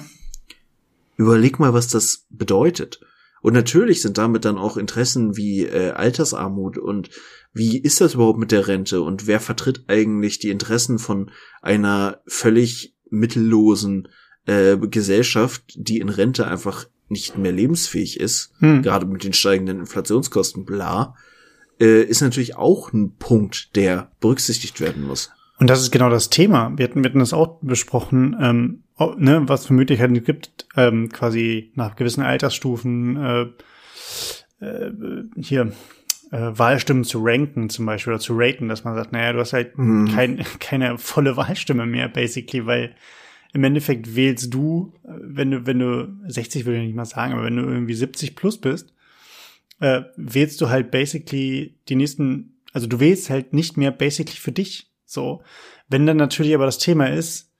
[1.17, 2.99] Überleg mal, was das bedeutet.
[3.41, 7.09] Und natürlich sind damit dann auch Interessen wie äh, Altersarmut und
[7.53, 11.31] wie ist das überhaupt mit der Rente und wer vertritt eigentlich die Interessen von
[11.63, 14.07] einer völlig mittellosen
[14.45, 18.83] äh, Gesellschaft, die in Rente einfach nicht mehr lebensfähig ist, Hm.
[18.83, 21.15] gerade mit den steigenden Inflationskosten, bla,
[21.83, 25.31] äh, ist natürlich auch ein Punkt, der berücksichtigt werden muss.
[25.59, 26.71] Und das ist genau das Thema.
[26.77, 30.67] Wir hatten, wir hatten das auch besprochen, ähm, oh, ne, was für Möglichkeiten es gibt,
[30.75, 33.41] ähm, quasi nach gewissen Altersstufen äh,
[34.65, 34.91] äh,
[35.37, 35.71] hier
[36.31, 39.53] äh, Wahlstimmen zu ranken zum Beispiel oder zu raten, dass man sagt, naja, du hast
[39.53, 40.07] halt Mhm.
[40.15, 42.95] kein, keine volle Wahlstimme mehr, basically, weil
[43.53, 47.33] im Endeffekt wählst du, äh, wenn du, wenn du 60 würde ich nicht mal sagen,
[47.33, 48.93] aber wenn du irgendwie 70 plus bist,
[49.83, 54.53] äh, wählst du halt basically die nächsten, also du wählst halt nicht mehr basically für
[54.53, 54.89] dich.
[55.05, 55.43] So.
[55.89, 57.51] Wenn dann natürlich aber das Thema ist,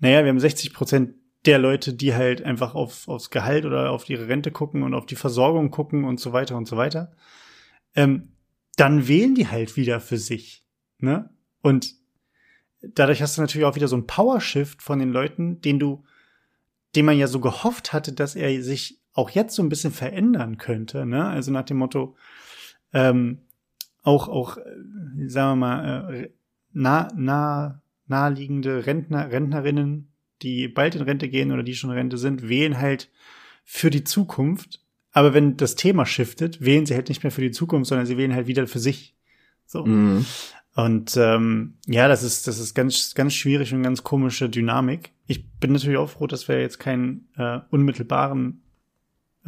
[0.00, 1.14] naja, wir haben 60 Prozent
[1.46, 5.06] der Leute, die halt einfach auf, aufs Gehalt oder auf ihre Rente gucken und auf
[5.06, 7.12] die Versorgung gucken und so weiter und so weiter,
[7.94, 8.32] ähm,
[8.74, 10.64] dann wählen die halt wieder für sich.
[10.98, 11.30] Ne?
[11.62, 11.94] Und
[12.82, 16.02] dadurch hast du natürlich auch wieder so ein Power-Shift von den Leuten, den du,
[16.96, 20.58] den man ja so gehofft hatte, dass er sich auch jetzt so ein bisschen verändern
[20.58, 21.04] könnte.
[21.04, 21.26] Ne?
[21.26, 22.16] Also nach dem Motto,
[22.92, 23.38] ähm,
[24.04, 24.62] auch, auch, äh,
[25.26, 26.30] sagen wir mal, äh,
[26.72, 32.16] nah, nah, naheliegende Rentner, Rentnerinnen, die bald in Rente gehen oder die schon in Rente
[32.16, 33.10] sind, wählen halt
[33.64, 34.84] für die Zukunft.
[35.10, 38.16] Aber wenn das Thema shiftet, wählen sie halt nicht mehr für die Zukunft, sondern sie
[38.16, 39.16] wählen halt wieder für sich.
[39.66, 39.84] So.
[39.84, 40.24] Mhm.
[40.76, 45.10] Und ähm, ja, das ist, das ist ganz, ganz schwierig und ganz komische Dynamik.
[45.26, 48.62] Ich bin natürlich auch froh, dass wir jetzt keinen äh, unmittelbaren,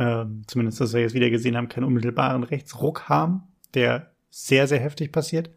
[0.01, 3.43] äh, zumindest, dass wir jetzt wieder gesehen haben, keinen unmittelbaren Rechtsruck haben,
[3.75, 5.51] der sehr, sehr heftig passiert.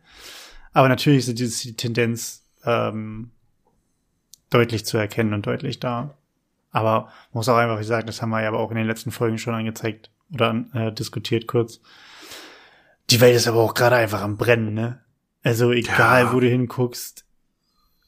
[0.74, 3.32] Aber natürlich ist die, Tendenz ähm,
[4.50, 6.18] deutlich zu erkennen und deutlich da.
[6.72, 9.12] Aber man muss auch einfach sagen, das haben wir ja aber auch in den letzten
[9.12, 11.80] Folgen schon angezeigt oder äh, diskutiert kurz.
[13.12, 15.00] Die Welt ist aber auch gerade einfach am Brennen, ne?
[15.44, 16.34] Also egal, Ja.
[16.34, 17.26] wo du hinguckst,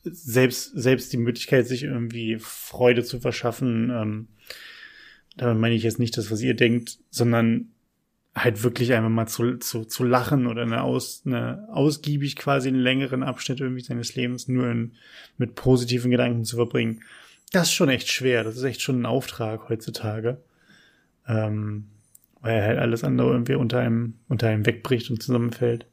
[0.03, 4.27] selbst, selbst die Möglichkeit, sich irgendwie Freude zu verschaffen, ähm,
[5.37, 7.71] damit meine ich jetzt nicht das, was ihr denkt, sondern
[8.35, 12.79] halt wirklich einfach mal zu, zu, zu lachen oder eine, aus, eine ausgiebig quasi einen
[12.79, 14.93] längeren Abschnitt irgendwie seines Lebens nur in,
[15.37, 17.01] mit positiven Gedanken zu verbringen.
[17.51, 18.43] Das ist schon echt schwer.
[18.43, 20.41] Das ist echt schon ein Auftrag heutzutage.
[21.27, 21.85] Ähm,
[22.41, 25.87] weil halt alles andere irgendwie unter einem, unter einem wegbricht und zusammenfällt.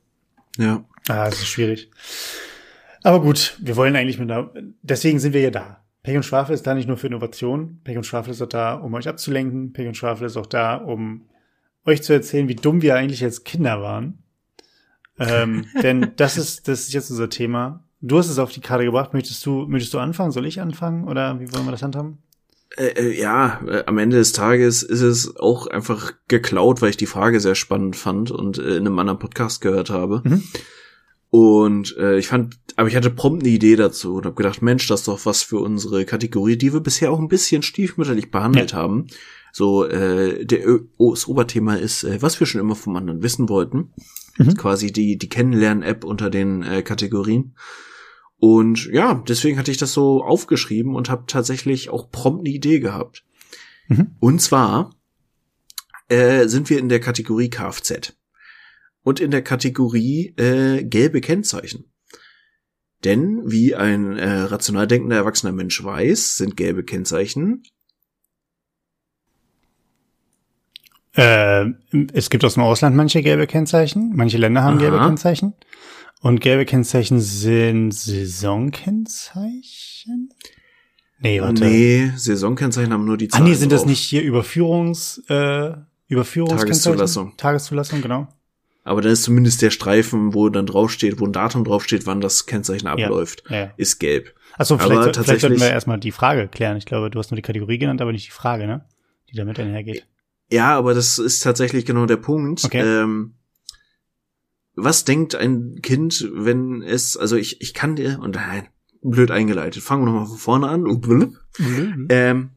[0.58, 0.84] Ja.
[1.08, 1.90] Ah, das ist schwierig.
[3.02, 5.81] Aber gut, wir wollen eigentlich mit da, deswegen sind wir ja da.
[6.02, 7.80] Pech und Schwafel ist da nicht nur für Innovation.
[7.84, 9.72] Pech und Schwafel ist auch da, um euch abzulenken.
[9.72, 11.26] Pech und Schwafel ist auch da, um
[11.86, 14.22] euch zu erzählen, wie dumm wir eigentlich als Kinder waren.
[15.18, 17.84] Ähm, denn das ist, das ist jetzt unser Thema.
[18.00, 19.14] Du hast es auf die Karte gebracht.
[19.14, 20.32] Möchtest du, möchtest du anfangen?
[20.32, 21.06] Soll ich anfangen?
[21.06, 22.18] Oder wie wollen wir das handhaben?
[22.76, 26.96] Äh, äh, ja, äh, am Ende des Tages ist es auch einfach geklaut, weil ich
[26.96, 30.22] die Frage sehr spannend fand und äh, in einem anderen Podcast gehört habe.
[30.24, 30.42] Mhm.
[31.32, 34.86] Und äh, ich fand, aber ich hatte prompt eine Idee dazu und habe gedacht, Mensch,
[34.86, 38.74] das ist doch was für unsere Kategorie, die wir bisher auch ein bisschen stiefmütterlich behandelt
[38.74, 39.06] haben.
[39.50, 43.48] So, äh, der oh, das Oberthema ist, äh, was wir schon immer vom anderen wissen
[43.48, 43.94] wollten.
[44.36, 44.58] Mhm.
[44.58, 47.56] Quasi die, die Kennenlernen-App unter den äh, Kategorien.
[48.36, 52.78] Und ja, deswegen hatte ich das so aufgeschrieben und habe tatsächlich auch prompt eine Idee
[52.78, 53.24] gehabt.
[53.88, 54.16] Mhm.
[54.20, 54.94] Und zwar
[56.08, 58.12] äh, sind wir in der Kategorie Kfz
[59.02, 61.92] und in der Kategorie äh, gelbe Kennzeichen.
[63.04, 67.62] Denn, wie ein äh, rational denkender erwachsener Mensch weiß, sind gelbe Kennzeichen
[71.14, 71.66] Äh,
[72.14, 74.12] es gibt aus dem Ausland manche gelbe Kennzeichen.
[74.14, 74.82] Manche Länder haben Aha.
[74.82, 75.54] gelbe Kennzeichen.
[76.20, 80.30] Und gelbe Kennzeichen sind Saisonkennzeichen?
[81.18, 81.64] Nee, warte.
[81.64, 83.90] Nee, Saisonkennzeichen haben nur die Ah, Zahlen nee, sind das drauf.
[83.90, 85.72] nicht hier Überführungs, äh,
[86.08, 86.96] Überführungskennzeichen?
[86.96, 87.36] Tageszulassung.
[87.36, 88.28] Tageszulassung, genau.
[88.84, 92.46] Aber dann ist zumindest der Streifen, wo dann draufsteht, wo ein Datum draufsteht, wann das
[92.46, 93.70] Kennzeichen abläuft, Ja, ja.
[93.76, 94.34] ist gelb.
[94.58, 96.76] Achso, Aber vielleicht, so- vielleicht sollten wir erstmal die Frage klären.
[96.76, 98.84] Ich glaube, du hast nur die Kategorie genannt, aber nicht die Frage, ne?
[99.30, 100.06] Die damit einhergeht.
[100.50, 102.64] Ja, aber das ist tatsächlich genau der Punkt.
[102.64, 102.80] Okay.
[102.82, 103.34] Ähm,
[104.74, 108.68] was denkt ein Kind, wenn es, also ich, ich kann dir, und nein,
[109.02, 111.00] blöd eingeleitet, fangen wir nochmal von vorne an.
[111.00, 111.34] Blub.
[112.08, 112.50] Ähm,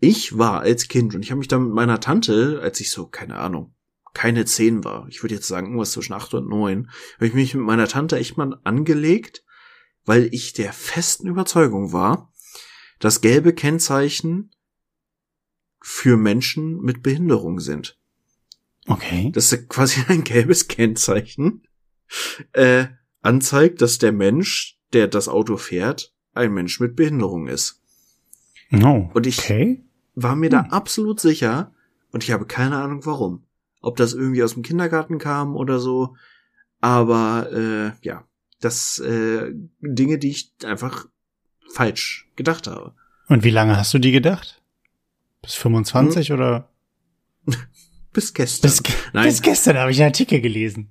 [0.00, 3.06] ich war als Kind und ich habe mich dann mit meiner Tante, als ich so,
[3.06, 3.74] keine Ahnung,
[4.16, 7.54] keine zehn war, ich würde jetzt sagen irgendwas zwischen acht und neun, habe ich mich
[7.54, 9.44] mit meiner Tante echt mal angelegt,
[10.06, 12.32] weil ich der festen Überzeugung war,
[12.98, 14.54] dass gelbe Kennzeichen
[15.82, 17.98] für Menschen mit Behinderung sind.
[18.86, 19.30] Okay.
[19.34, 21.62] Das ist quasi ein gelbes Kennzeichen
[22.52, 22.86] äh,
[23.20, 27.82] anzeigt, dass der Mensch, der das Auto fährt, ein Mensch mit Behinderung ist.
[28.70, 29.10] No.
[29.12, 29.84] Und ich okay.
[30.14, 30.70] war mir da Hm.
[30.70, 31.74] absolut sicher
[32.12, 33.45] und ich habe keine Ahnung warum.
[33.86, 36.16] Ob das irgendwie aus dem Kindergarten kam oder so.
[36.80, 38.24] Aber äh, ja,
[38.60, 41.06] das äh, Dinge, die ich einfach
[41.72, 42.94] falsch gedacht habe.
[43.28, 44.60] Und wie lange hast du die gedacht?
[45.42, 46.68] Bis 25 oder?
[48.12, 48.70] Bis gestern.
[48.70, 48.82] Bis,
[49.12, 49.24] Nein.
[49.26, 50.90] bis gestern habe ich einen Artikel gelesen.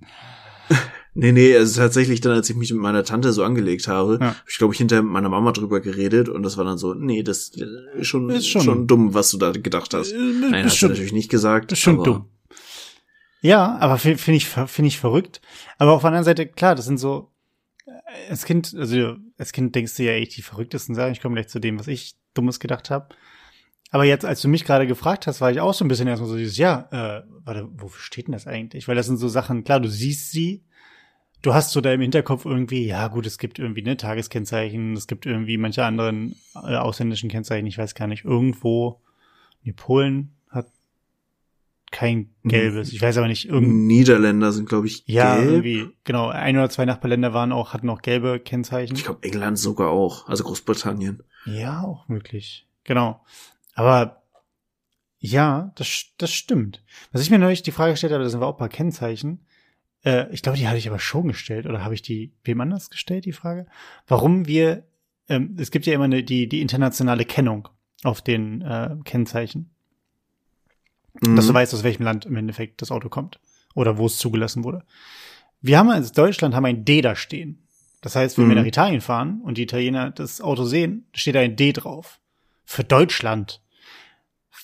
[1.18, 4.28] Nee, nee, also tatsächlich dann, als ich mich mit meiner Tante so angelegt habe, Ja.
[4.28, 7.24] habe ich, glaube ich, hinter meiner Mama drüber geredet und das war dann so, nee,
[7.24, 7.52] das
[7.96, 10.12] ist schon, Ist schon- schon, dumm, was du da gedacht hast.
[10.12, 11.72] Äh, Nein, hast du natürlich nicht gesagt.
[11.72, 12.26] Das ist schon dumm.
[13.46, 15.40] Ja, aber finde find ich, finde ich verrückt.
[15.78, 17.32] Aber auf der anderen Seite, klar, das sind so,
[17.86, 17.92] äh,
[18.32, 21.12] als Kind, also als Kind denkst du ja echt die verrücktesten Sachen.
[21.12, 23.10] Ich komme gleich zu dem, was ich Dummes gedacht habe.
[23.92, 26.28] Aber jetzt, als du mich gerade gefragt hast, war ich auch so ein bisschen erstmal
[26.28, 28.88] so dieses, ja, äh, warte, wofür steht denn das eigentlich?
[28.88, 30.64] Weil das sind so Sachen, klar, du siehst sie,
[31.44, 35.06] du hast so da im Hinterkopf irgendwie, ja gut, es gibt irgendwie ne Tageskennzeichen, es
[35.06, 39.02] gibt irgendwie manche anderen äh, ausländischen Kennzeichen, ich weiß gar nicht, irgendwo,
[39.62, 40.36] nee, Polen
[41.96, 45.50] kein gelbes, ich weiß aber nicht, irgend, Niederländer sind, glaube ich, ja, gelb.
[45.50, 48.98] irgendwie, genau, ein oder zwei Nachbarländer waren auch, hatten auch gelbe Kennzeichen.
[48.98, 51.24] Ich glaube, England sogar auch, also Großbritannien.
[51.46, 52.68] Ja, auch möglich.
[52.84, 53.24] Genau.
[53.76, 54.24] Aber
[55.20, 56.84] ja, das, das stimmt.
[57.14, 59.46] Was ich mir neulich die Frage gestellt habe, das sind auch ein paar Kennzeichen.
[60.04, 61.66] Äh, ich glaube, die hatte ich aber schon gestellt.
[61.66, 63.68] Oder habe ich die wem anders gestellt, die Frage?
[64.06, 64.84] Warum wir,
[65.30, 67.70] ähm, es gibt ja immer eine, die, die internationale Kennung
[68.04, 69.75] auf den äh, Kennzeichen.
[71.22, 71.36] Mhm.
[71.36, 73.40] Dass du weißt, aus welchem Land im Endeffekt das Auto kommt.
[73.74, 74.84] Oder wo es zugelassen wurde.
[75.62, 77.68] Wir haben als Deutschland haben ein D da stehen.
[78.02, 78.62] Das heißt, wenn wir Mhm.
[78.62, 82.20] nach Italien fahren und die Italiener das Auto sehen, steht da ein D drauf.
[82.64, 83.62] Für Deutschland.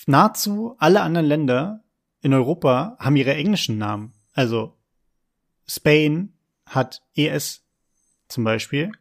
[0.08, 1.84] Nahezu alle anderen Länder
[2.22, 4.14] in Europa haben ihre englischen Namen.
[4.34, 4.78] Also
[5.68, 6.34] Spain
[6.66, 7.64] hat ES
[8.28, 8.92] zum Beispiel.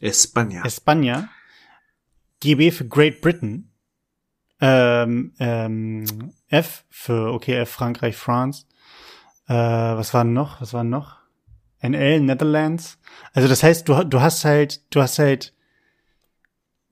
[0.00, 0.62] Espanja.
[0.64, 1.28] España.
[2.40, 3.69] GB für Great Britain.
[4.60, 8.66] Ähm, ähm, F für, okay, F Frankreich, France.
[9.48, 10.60] Äh, was war noch?
[10.60, 11.16] Was war noch?
[11.82, 12.98] NL, Netherlands.
[13.32, 15.54] Also das heißt, du, du hast halt, du hast halt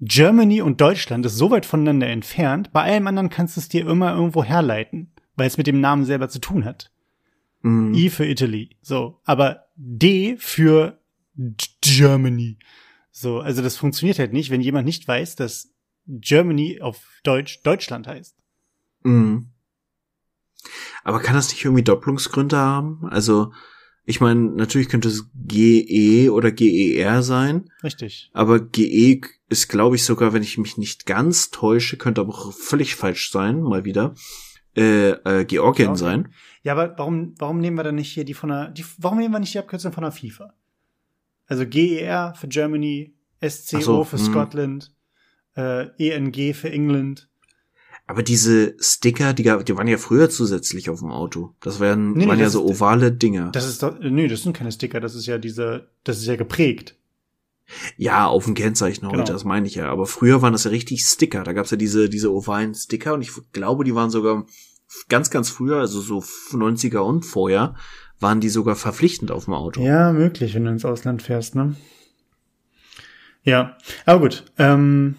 [0.00, 2.72] Germany und Deutschland ist so weit voneinander entfernt.
[2.72, 6.04] Bei allem anderen kannst du es dir immer irgendwo herleiten, weil es mit dem Namen
[6.04, 6.90] selber zu tun hat.
[7.62, 7.94] Mhm.
[7.94, 8.70] I für Italy.
[8.80, 9.20] So.
[9.24, 11.00] Aber D für
[11.80, 12.58] Germany.
[13.10, 13.40] So.
[13.40, 15.74] Also das funktioniert halt nicht, wenn jemand nicht weiß, dass
[16.08, 18.36] Germany auf Deutsch Deutschland heißt.
[19.02, 19.50] Mhm.
[21.04, 23.06] Aber kann das nicht irgendwie Doppelungsgründe haben?
[23.10, 23.52] Also,
[24.04, 28.30] ich meine, natürlich könnte es GE oder GER sein, Richtig.
[28.32, 32.52] aber GE ist, glaube ich, sogar, wenn ich mich nicht ganz täusche, könnte aber auch
[32.52, 34.14] völlig falsch sein, mal wieder,
[34.76, 35.96] äh, äh, Georgien Georgien.
[35.96, 36.34] sein.
[36.62, 39.34] Ja, aber warum, warum nehmen wir dann nicht hier die von der, die, warum nehmen
[39.34, 40.54] wir nicht die Abkürzung von der FIFA?
[41.46, 43.14] Also GER für Germany,
[43.46, 44.24] SCO so, für hm.
[44.24, 44.92] Scotland,
[45.58, 47.28] äh, ENG für England.
[48.06, 51.54] Aber diese Sticker, die, gab- die waren ja früher zusätzlich auf dem Auto.
[51.60, 53.50] Das waren, Nee, nee, waren ja das so ist- ovale Dinger.
[53.52, 56.36] Das ist doch, nö, das sind keine Sticker, das ist ja diese, das ist ja
[56.36, 56.94] geprägt.
[57.98, 59.30] Ja, auf dem Kennzeichen heute, Genau.
[59.32, 59.90] das meine ich ja.
[59.90, 61.44] Aber früher waren das ja richtig Sticker.
[61.44, 64.46] Da gab's ja diese, diese ovalen Sticker und ich glaube, die waren sogar
[65.10, 67.74] ganz, ganz früher, also so 90er und vorher,
[68.20, 69.82] waren die sogar verpflichtend auf dem Auto.
[69.82, 71.76] Ja, möglich, wenn du ins Ausland fährst, ne?
[73.44, 74.44] Ja, aber gut.
[74.58, 75.16] Ähm,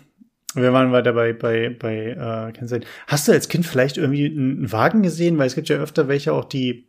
[0.56, 2.08] wir waren weiter bei bei bei
[2.50, 2.86] äh, Kennzeichen.
[3.08, 5.38] Hast du als Kind vielleicht irgendwie einen Wagen gesehen?
[5.38, 6.88] Weil es gibt ja öfter welche auch die,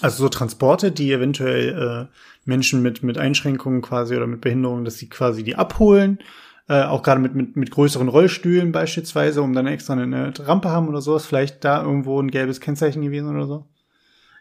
[0.00, 4.98] also so Transporte, die eventuell äh, Menschen mit mit Einschränkungen quasi oder mit Behinderungen, dass
[4.98, 6.18] sie quasi die abholen.
[6.66, 10.88] Äh, auch gerade mit, mit, mit größeren Rollstühlen beispielsweise, um dann extra eine Rampe haben
[10.88, 11.26] oder sowas.
[11.26, 13.66] Vielleicht da irgendwo ein gelbes Kennzeichen gewesen oder so.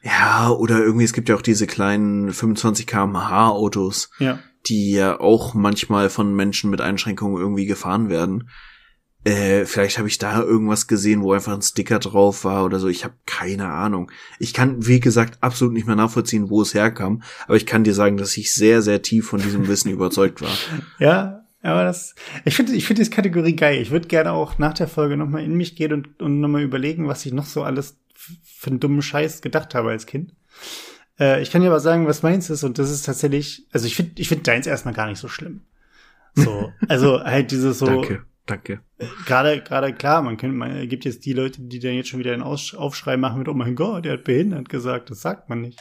[0.04, 4.40] Ja, oder irgendwie, es gibt ja auch diese kleinen 25 kmh Autos, Ja.
[4.66, 8.50] Die ja auch manchmal von Menschen mit Einschränkungen irgendwie gefahren werden.
[9.26, 12.90] Äh, vielleicht habe ich da irgendwas gesehen, wo einfach ein Sticker drauf war oder so.
[12.90, 14.12] Ich habe keine Ahnung.
[14.38, 17.24] Ich kann, wie gesagt, absolut nicht mehr nachvollziehen, wo es herkam.
[17.46, 20.52] Aber ich kann dir sagen, dass ich sehr, sehr tief von diesem Wissen überzeugt war.
[21.00, 23.82] Ja, aber das, ich finde, ich finde diese Kategorie geil.
[23.82, 27.08] Ich würde gerne auch nach der Folge nochmal in mich gehen und, und nochmal überlegen,
[27.08, 27.96] was ich noch so alles
[28.44, 30.34] für einen dummen Scheiß gedacht habe als Kind.
[31.20, 33.96] Äh, ich kann dir aber sagen, was meins ist und das ist tatsächlich, also ich
[33.96, 35.62] finde, ich finde deins erstmal gar nicht so schlimm.
[36.36, 38.26] So, also halt dieses so, Danke.
[38.46, 38.82] danke.
[39.26, 42.34] Gerade, gerade klar, man kennt, man gibt jetzt die Leute, die dann jetzt schon wieder
[42.34, 45.10] einen Aus Aufschrei machen mit, oh mein Gott, der hat behindert gesagt.
[45.10, 45.80] Das sagt man nicht.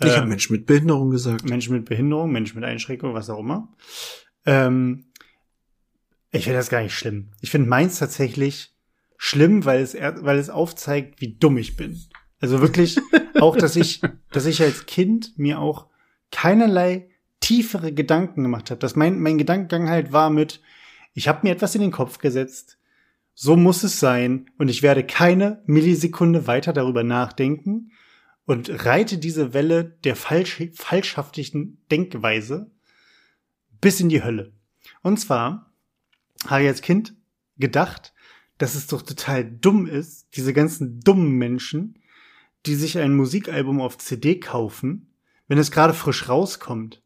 [0.00, 1.48] Ich äh, habe Mensch mit Behinderung gesagt.
[1.48, 3.68] Mensch mit Behinderung, Mensch mit Einschränkung, was auch immer.
[4.44, 5.06] Ähm,
[6.30, 7.30] ich finde das gar nicht schlimm.
[7.40, 8.74] Ich finde meins tatsächlich
[9.16, 11.98] schlimm, weil es, weil es aufzeigt, wie dumm ich bin.
[12.40, 12.98] Also wirklich
[13.40, 15.86] auch, dass ich, dass ich als Kind mir auch
[16.30, 17.08] keinerlei
[17.40, 18.78] tiefere Gedanken gemacht habe.
[18.78, 20.60] Dass mein, mein Gedankengang halt war mit,
[21.14, 22.78] ich habe mir etwas in den Kopf gesetzt,
[23.34, 27.92] so muss es sein und ich werde keine Millisekunde weiter darüber nachdenken
[28.46, 32.70] und reite diese Welle der falsch, falschhaftigen Denkweise
[33.80, 34.52] bis in die Hölle.
[35.02, 35.72] Und zwar
[36.46, 37.14] habe ich als Kind
[37.58, 38.14] gedacht,
[38.58, 41.98] dass es doch total dumm ist, diese ganzen dummen Menschen,
[42.64, 45.14] die sich ein Musikalbum auf CD kaufen,
[45.48, 47.02] wenn es gerade frisch rauskommt.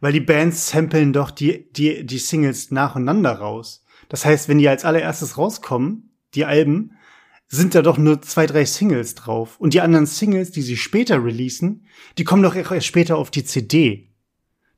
[0.00, 3.84] Weil die Bands samplen doch die, die, die Singles nacheinander raus.
[4.08, 6.92] Das heißt, wenn die als allererstes rauskommen, die Alben,
[7.48, 9.58] sind da doch nur zwei, drei Singles drauf.
[9.58, 11.86] Und die anderen Singles, die sie später releasen,
[12.16, 14.10] die kommen doch erst später auf die CD.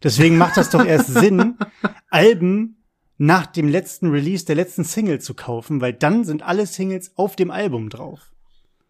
[0.03, 1.57] Deswegen macht das doch erst Sinn,
[2.11, 2.83] Alben
[3.19, 7.37] nach dem letzten Release der letzten Single zu kaufen, weil dann sind alle Singles auf
[7.37, 8.33] dem Album drauf.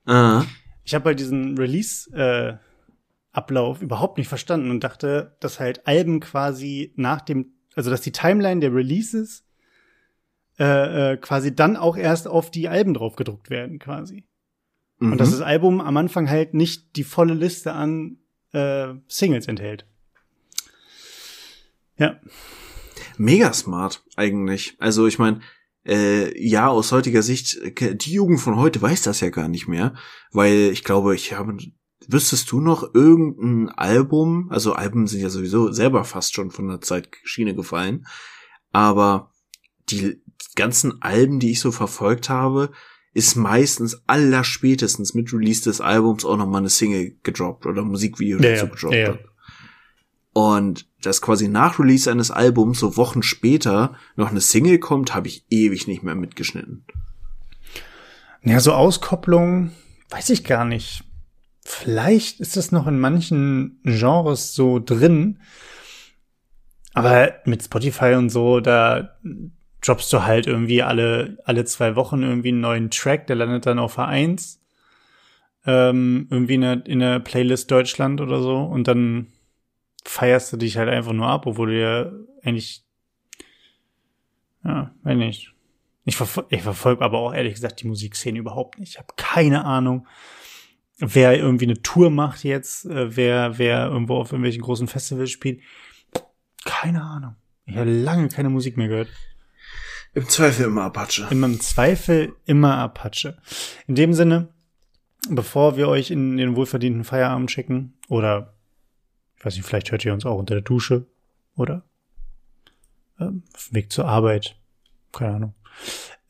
[0.06, 0.44] Ah.
[0.84, 2.56] Ich habe bei diesen Release äh,
[3.32, 8.12] Ablauf überhaupt nicht verstanden und dachte, dass halt Alben quasi nach dem, also dass die
[8.12, 9.44] Timeline der Releases
[10.58, 14.24] äh, äh, quasi dann auch erst auf die Alben drauf gedruckt werden, quasi.
[14.98, 15.12] Mhm.
[15.12, 18.18] Und dass das Album am Anfang halt nicht die volle Liste an
[18.52, 19.86] äh, Singles enthält.
[21.96, 22.20] Ja.
[23.16, 24.76] Mega smart eigentlich.
[24.78, 25.40] Also ich meine,
[25.86, 29.94] äh, ja, aus heutiger Sicht, die Jugend von heute weiß das ja gar nicht mehr,
[30.30, 31.56] weil ich glaube, ich habe
[32.08, 36.80] Wüsstest du noch irgendein Album, also Alben sind ja sowieso selber fast schon von der
[36.80, 38.06] Zeitschiene gefallen,
[38.72, 39.30] aber
[39.88, 40.20] die
[40.56, 42.70] ganzen Alben, die ich so verfolgt habe,
[43.14, 48.54] ist meistens allerspätestens mit Release des Albums auch nochmal eine Single gedroppt oder Musikvideo ja,
[48.54, 48.94] dazu gedroppt.
[48.94, 49.18] Ja, ja.
[50.32, 55.28] Und dass quasi nach Release eines Albums so Wochen später noch eine Single kommt, habe
[55.28, 56.84] ich ewig nicht mehr mitgeschnitten.
[58.42, 59.72] Ja, so Auskopplung,
[60.10, 61.04] weiß ich gar nicht.
[61.64, 65.38] Vielleicht ist das noch in manchen Genres so drin.
[66.92, 69.16] Aber mit Spotify und so, da
[69.80, 73.78] droppst du halt irgendwie alle, alle zwei Wochen irgendwie einen neuen Track, der landet dann
[73.78, 74.58] auf A1.
[75.64, 78.58] Ähm, irgendwie in der, in der Playlist Deutschland oder so.
[78.58, 79.28] Und dann
[80.04, 82.84] feierst du dich halt einfach nur ab, obwohl du ja eigentlich,
[84.64, 85.52] ja, wenn nicht.
[86.04, 88.90] Ich, verfol ich verfolge aber auch ehrlich gesagt die Musikszene überhaupt nicht.
[88.90, 90.06] Ich habe keine Ahnung,
[90.98, 95.60] wer irgendwie eine Tour macht jetzt, äh, wer, wer irgendwo auf irgendwelchen großen Festivals spielt.
[96.64, 97.36] Keine Ahnung.
[97.66, 99.08] Ich habe lange keine Musik mehr gehört.
[100.14, 101.26] Im Zweifel immer Apache.
[101.30, 103.38] Immer Im Zweifel immer Apache.
[103.86, 104.48] In dem Sinne,
[105.30, 108.54] bevor wir euch in den wohlverdienten Feierabend schicken, oder
[109.42, 111.04] ich weiß nicht, vielleicht hört ihr uns auch unter der Dusche
[111.56, 111.82] oder
[113.18, 114.54] ähm, auf dem Weg zur Arbeit,
[115.10, 115.54] keine Ahnung.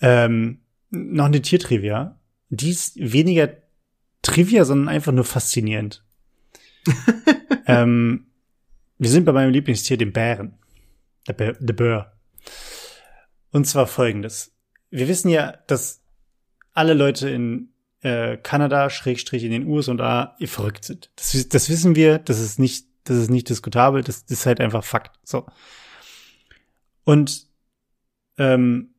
[0.01, 2.19] Ähm, noch eine Tiertrivia.
[2.49, 3.51] Die ist weniger
[4.23, 6.03] Trivia, sondern einfach nur faszinierend.
[7.67, 8.29] ähm,
[8.97, 10.55] wir sind bei meinem Lieblingstier, dem Bären.
[11.29, 12.17] Der, Bär, der Bär.
[13.51, 14.55] Und zwar folgendes.
[14.89, 16.03] Wir wissen ja, dass
[16.73, 21.11] alle Leute in äh, Kanada, Schrägstrich in den USA, verrückt sind.
[21.17, 24.61] Das, das wissen wir, das ist nicht, das ist nicht diskutabel, das, das ist halt
[24.61, 25.19] einfach Fakt.
[25.25, 25.47] So.
[27.05, 27.47] Und
[28.39, 28.95] ähm,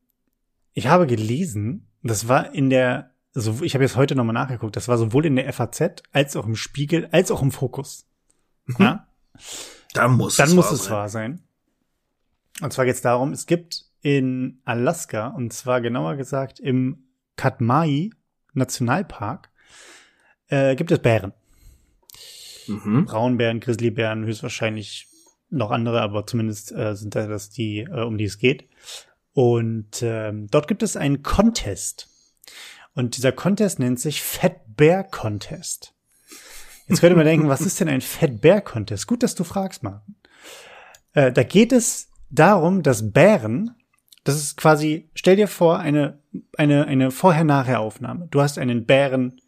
[0.73, 4.87] ich habe gelesen, das war in der so, ich habe jetzt heute nochmal nachgeguckt, das
[4.87, 8.07] war sowohl in der FAZ als auch im Spiegel, als auch im Fokus.
[8.65, 8.75] Mhm.
[8.79, 9.07] Ja?
[9.93, 10.91] Dann muss Dann es, muss wahr, es sein.
[10.91, 11.43] wahr sein.
[12.61, 18.11] Und zwar geht es darum, es gibt in Alaska, und zwar genauer gesagt im Katmai
[18.53, 19.49] Nationalpark,
[20.49, 21.33] äh, gibt es Bären.
[22.67, 23.05] Mhm.
[23.05, 25.07] Braunbären, Grizzlybären, höchstwahrscheinlich
[25.49, 28.67] noch andere, aber zumindest äh, sind da das die, äh, um die es geht.
[29.33, 32.09] Und ähm, dort gibt es einen Contest.
[32.93, 35.93] Und dieser Contest nennt sich Fat Bear Contest.
[36.87, 39.07] Jetzt könnte man denken, was ist denn ein Fat Bear Contest?
[39.07, 40.15] Gut, dass du fragst, Martin.
[41.13, 43.75] Äh, da geht es darum, dass Bären,
[44.23, 46.19] das ist quasi, stell dir vor, eine,
[46.57, 48.27] eine, eine Vorher-Nachher-Aufnahme.
[48.29, 49.39] Du hast einen Bären,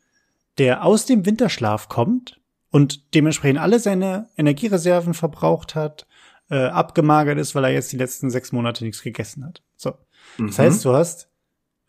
[0.57, 2.39] der aus dem Winterschlaf kommt
[2.75, 6.05] und dementsprechend alle seine Energiereserven verbraucht hat,
[6.49, 9.63] äh, abgemagert ist, weil er jetzt die letzten sechs Monate nichts gegessen hat.
[9.77, 9.91] So.
[10.37, 10.61] Das Mhm.
[10.61, 11.29] heißt, du hast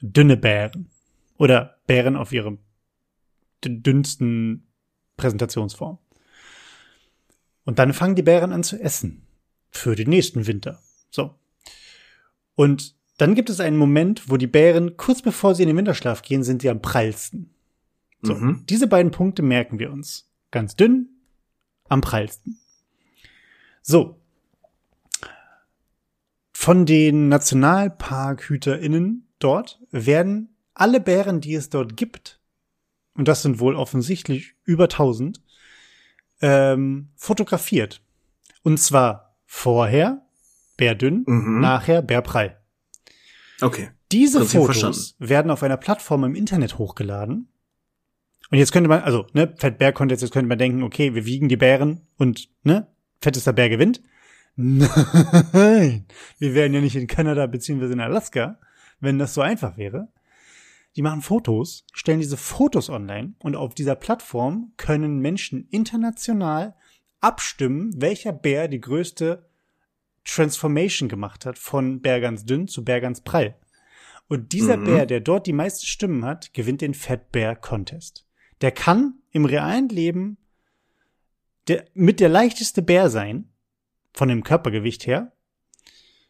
[0.00, 0.88] dünne Bären.
[1.38, 2.58] Oder Bären auf ihrem
[3.64, 4.64] dünnsten
[5.16, 5.98] Präsentationsform.
[7.64, 9.26] Und dann fangen die Bären an zu essen.
[9.70, 10.80] Für den nächsten Winter.
[11.10, 11.34] So.
[12.54, 16.22] Und dann gibt es einen Moment, wo die Bären, kurz bevor sie in den Winterschlaf
[16.22, 17.50] gehen, sind sie am prallsten.
[18.22, 18.62] So, Mhm.
[18.68, 20.30] diese beiden Punkte merken wir uns.
[20.56, 21.10] Ganz dünn,
[21.90, 22.58] am prallsten.
[23.82, 24.18] So.
[26.54, 32.40] Von den NationalparkhüterInnen dort werden alle Bären, die es dort gibt,
[33.12, 35.42] und das sind wohl offensichtlich über 1000,
[36.40, 38.00] ähm, fotografiert.
[38.62, 40.24] Und zwar vorher
[40.78, 41.60] bärdünn, Mhm.
[41.60, 42.58] nachher bärprall.
[43.60, 43.90] Okay.
[44.10, 47.52] Diese Fotos werden auf einer Plattform im Internet hochgeladen.
[48.50, 51.48] Und jetzt könnte man, also, ne, Fettbär Contest, jetzt könnte man denken, okay, wir wiegen
[51.48, 52.86] die Bären und, ne,
[53.20, 54.02] fettester Bär gewinnt.
[54.56, 56.06] Nein,
[56.38, 58.58] wir wären ja nicht in Kanada beziehungsweise in Alaska,
[59.00, 60.08] wenn das so einfach wäre.
[60.94, 66.74] Die machen Fotos, stellen diese Fotos online und auf dieser Plattform können Menschen international
[67.20, 69.46] abstimmen, welcher Bär die größte
[70.24, 73.56] Transformation gemacht hat von Bär ganz dünn zu Bär ganz prall.
[74.28, 74.84] Und dieser Mhm.
[74.84, 78.25] Bär, der dort die meisten Stimmen hat, gewinnt den Fat Bear Contest.
[78.60, 80.38] Der kann im realen Leben
[81.68, 83.48] der, mit der leichteste Bär sein,
[84.12, 85.32] von dem Körpergewicht her.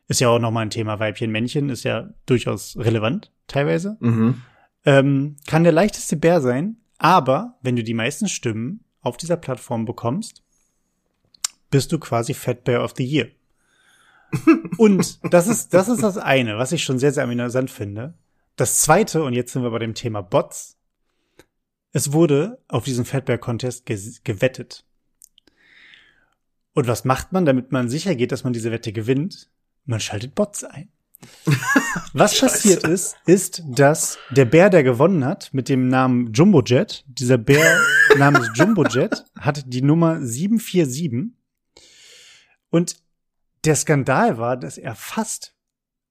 [0.08, 3.96] Ist ja auch nochmal ein Thema Weibchen, Männchen, ist ja durchaus relevant, teilweise.
[4.00, 4.42] Mhm.
[4.84, 9.84] Ähm, kann der leichteste Bär sein, aber wenn du die meisten Stimmen auf dieser Plattform
[9.84, 10.42] bekommst,
[11.70, 13.28] bist du quasi Fat Bear of the Year.
[14.78, 18.14] Und das ist, das ist das eine, was ich schon sehr, sehr amüsant finde.
[18.56, 20.75] Das zweite, und jetzt sind wir bei dem Thema Bots.
[21.96, 24.84] Es wurde auf diesem Fat Bear Contest ge gewettet.
[26.74, 29.48] Und was macht man, damit man sicher geht, dass man diese Wette gewinnt?
[29.86, 30.90] Man schaltet Bots ein.
[32.12, 37.02] Was passiert ist, ist, dass der Bär, der gewonnen hat, mit dem Namen Jumbo Jet,
[37.06, 37.80] dieser Bär
[38.18, 41.32] namens Jumbo Jet, hat die Nummer 747.
[42.68, 42.96] Und
[43.64, 45.56] der Skandal war, dass er fast,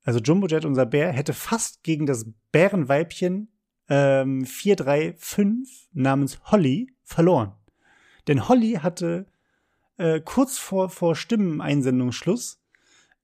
[0.01, 3.49] also Jumbo Jet, unser Bär, hätte fast gegen das Bärenweibchen
[3.89, 7.53] ähm, 435 namens Holly verloren.
[8.27, 9.27] Denn Holly hatte
[9.97, 12.61] äh, kurz vor, vor Stimmeneinsendungsschluss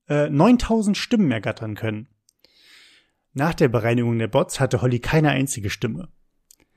[0.07, 2.07] äh, 9000 Stimmen ergattern können.
[3.34, 6.09] Nach der Bereinigung der Bots hatte Holly keine einzige Stimme.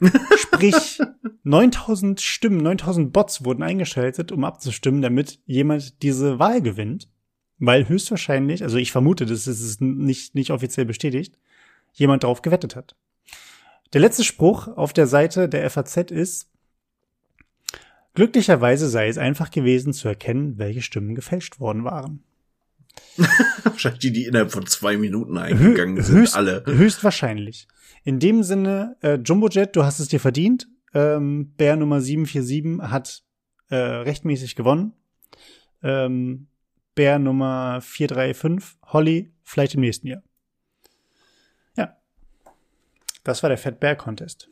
[0.36, 1.00] Sprich,
[1.42, 7.08] 9000 Stimmen, 9000 Bots wurden eingeschaltet, um abzustimmen, damit jemand diese Wahl gewinnt.
[7.58, 11.38] Weil höchstwahrscheinlich, also ich vermute, das ist nicht, nicht offiziell bestätigt,
[11.92, 12.96] jemand darauf gewettet hat.
[13.92, 16.50] Der letzte Spruch auf der Seite der FAZ ist,
[18.14, 22.22] glücklicherweise sei es einfach gewesen zu erkennen, welche Stimmen gefälscht worden waren.
[23.64, 26.64] Wahrscheinlich die, die innerhalb von zwei Minuten eingegangen Hö- sind, höchst, alle.
[26.66, 27.66] Höchstwahrscheinlich.
[28.04, 30.68] In dem Sinne, äh, Jumbojet, du hast es dir verdient.
[30.92, 33.24] Ähm, Bär Nummer 747 hat
[33.68, 34.92] äh, rechtmäßig gewonnen.
[35.82, 36.46] Ähm,
[36.94, 40.22] Bär Nummer 435, Holly, vielleicht im nächsten Jahr.
[43.24, 44.48] Das war der Fat Bear Contest.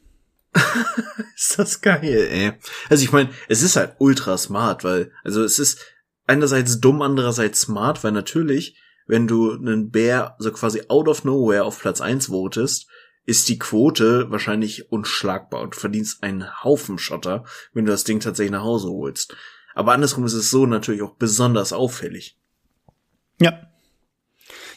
[1.37, 2.53] Ist das geil, ey.
[2.89, 5.81] Also ich meine, es ist halt ultra smart, weil, also es ist
[6.27, 11.65] einerseits dumm, andererseits smart, weil natürlich, wenn du einen Bär so quasi out of nowhere
[11.65, 12.87] auf Platz eins votest,
[13.25, 18.53] ist die Quote wahrscheinlich unschlagbar und verdienst einen Haufen Schotter, wenn du das Ding tatsächlich
[18.53, 19.37] nach Hause holst.
[19.75, 22.39] Aber andersrum ist es so natürlich auch besonders auffällig.
[23.41, 23.71] Ja.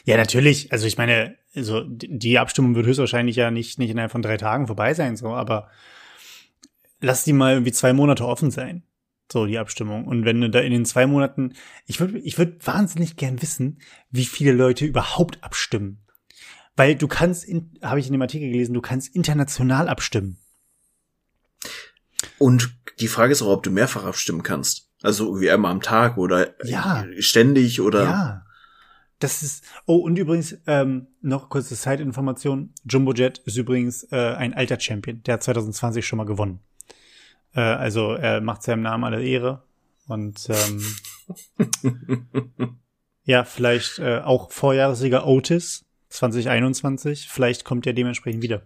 [0.04, 0.72] Ja, natürlich.
[0.72, 4.66] Also ich meine, also die Abstimmung wird höchstwahrscheinlich ja nicht, nicht innerhalb von drei Tagen
[4.66, 5.68] vorbei sein, so, aber
[7.00, 8.82] lass die mal irgendwie zwei Monate offen sein.
[9.32, 10.06] So, die Abstimmung.
[10.06, 11.54] Und wenn du da in den zwei Monaten,
[11.86, 13.80] ich würde, ich würde wahnsinnig gern wissen,
[14.10, 16.06] wie viele Leute überhaupt abstimmen.
[16.76, 17.46] Weil du kannst,
[17.82, 20.38] habe ich in dem Artikel gelesen, du kannst international abstimmen.
[22.38, 24.90] Und die Frage ist auch, ob du mehrfach abstimmen kannst.
[25.02, 27.04] Also irgendwie einmal am Tag oder Ja.
[27.18, 28.45] ständig oder Ja.
[29.18, 29.64] Das ist.
[29.86, 32.74] Oh, und übrigens, ähm, noch kurze Zeitinformation.
[32.84, 35.22] Jumbo Jet ist übrigens äh, ein alter Champion.
[35.22, 36.60] Der hat 2020 schon mal gewonnen.
[37.54, 39.62] Äh, also er macht seinem Namen alle Ehre.
[40.06, 40.84] Und ähm,
[43.24, 47.28] ja, vielleicht äh, auch Vorjahressieger Otis 2021.
[47.28, 48.62] Vielleicht kommt er dementsprechend wieder.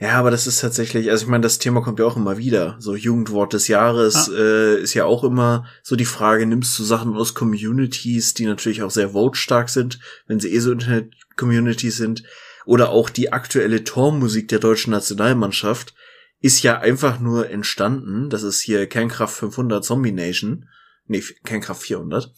[0.00, 2.76] Ja, aber das ist tatsächlich, also ich meine, das Thema kommt ja auch immer wieder.
[2.80, 7.14] So Jugendwort des Jahres äh, ist ja auch immer so die Frage, nimmst du Sachen
[7.14, 12.24] aus Communities, die natürlich auch sehr vote-stark sind, wenn sie eh so Internet-Communities sind,
[12.64, 15.94] oder auch die aktuelle Tormusik der deutschen Nationalmannschaft
[16.40, 18.28] ist ja einfach nur entstanden.
[18.28, 20.68] Das ist hier Kernkraft 500 Zombie Nation.
[21.06, 22.32] Nee, Kernkraft 400.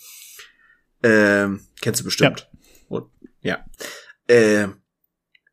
[1.02, 2.50] Ähm, kennst du bestimmt.
[2.88, 3.06] Und,
[3.40, 3.64] ja.
[4.26, 4.68] Äh,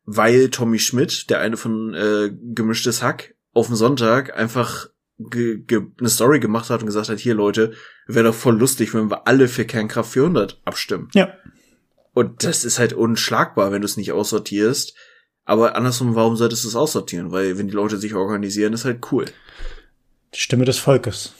[0.04, 4.88] weil Tommy Schmidt, der eine von äh, Gemischtes Hack, auf dem Sonntag einfach
[5.18, 7.74] ge ge eine Story gemacht hat und gesagt hat, hier Leute,
[8.06, 11.08] wäre doch voll lustig, wenn wir alle für Kernkraft 400 abstimmen.
[11.14, 11.34] Ja.
[12.14, 14.94] Und das ist halt unschlagbar, wenn du es nicht aussortierst.
[15.44, 17.32] Aber andersrum, warum solltest du es aussortieren?
[17.32, 19.26] Weil wenn die Leute sich organisieren, ist halt cool.
[20.34, 21.34] Die Stimme des Volkes.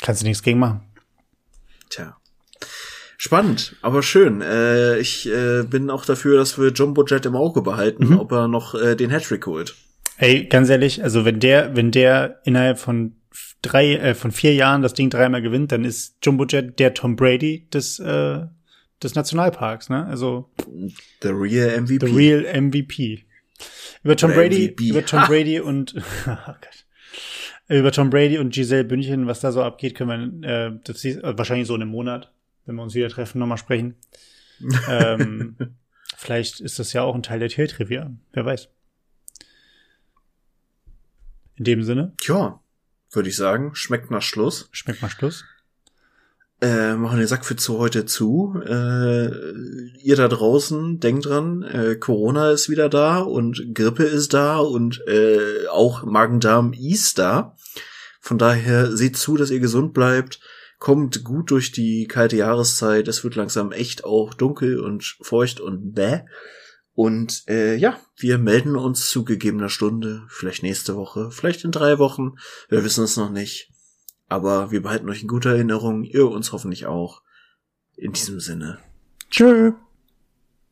[0.00, 0.82] Kannst du nichts gegen machen.
[1.90, 2.16] Tja.
[3.20, 4.42] Spannend, aber schön.
[4.42, 8.20] Äh, ich äh, bin auch dafür, dass wir Jumbo Jet im Auge behalten, mhm.
[8.20, 9.74] ob er noch äh, den Hattrick holt.
[10.18, 13.16] Ey, ganz ehrlich, also wenn der, wenn der innerhalb von
[13.60, 17.16] drei, äh, von vier Jahren das Ding dreimal gewinnt, dann ist Jumbo Jet der Tom
[17.16, 18.46] Brady des, äh,
[19.02, 20.06] des Nationalparks, ne?
[20.06, 20.48] Also
[21.20, 22.06] the real MVP.
[22.06, 23.24] The real MVP.
[24.04, 24.88] Über Tom Oder Brady, MVP.
[24.90, 25.96] über Tom Brady und
[26.28, 26.84] oh Gott.
[27.66, 31.20] über Tom Brady und Giselle Bündchen, was da so abgeht, können wir äh, das ist
[31.24, 32.32] wahrscheinlich so in einem Monat
[32.68, 33.96] wenn wir uns wieder treffen, nochmal sprechen.
[34.88, 35.56] ähm,
[36.16, 38.14] vielleicht ist das ja auch ein Teil der Tiertrivia.
[38.32, 38.68] Wer weiß.
[41.56, 42.12] In dem Sinne.
[42.20, 42.60] Tja,
[43.10, 44.68] würde ich sagen, schmeckt nach Schluss.
[44.70, 45.44] Schmeckt nach Schluss.
[46.60, 48.60] Äh, machen den Sack für zu heute zu.
[48.66, 49.30] Äh,
[50.02, 55.02] ihr da draußen, denkt dran, äh, Corona ist wieder da und Grippe ist da und
[55.06, 57.56] äh, auch Magen-Darm ist da.
[58.20, 60.40] Von daher seht zu, dass ihr gesund bleibt
[60.78, 63.08] kommt gut durch die kalte Jahreszeit.
[63.08, 66.20] Es wird langsam echt auch dunkel und feucht und bäh.
[66.92, 71.98] Und äh, ja, wir melden uns zu gegebener Stunde, vielleicht nächste Woche, vielleicht in drei
[71.98, 72.34] Wochen.
[72.68, 73.70] Wir wissen es noch nicht.
[74.28, 77.22] Aber wir behalten euch in guter Erinnerung, ihr uns hoffentlich auch.
[77.96, 78.78] In diesem Sinne.
[79.30, 79.72] Tschö.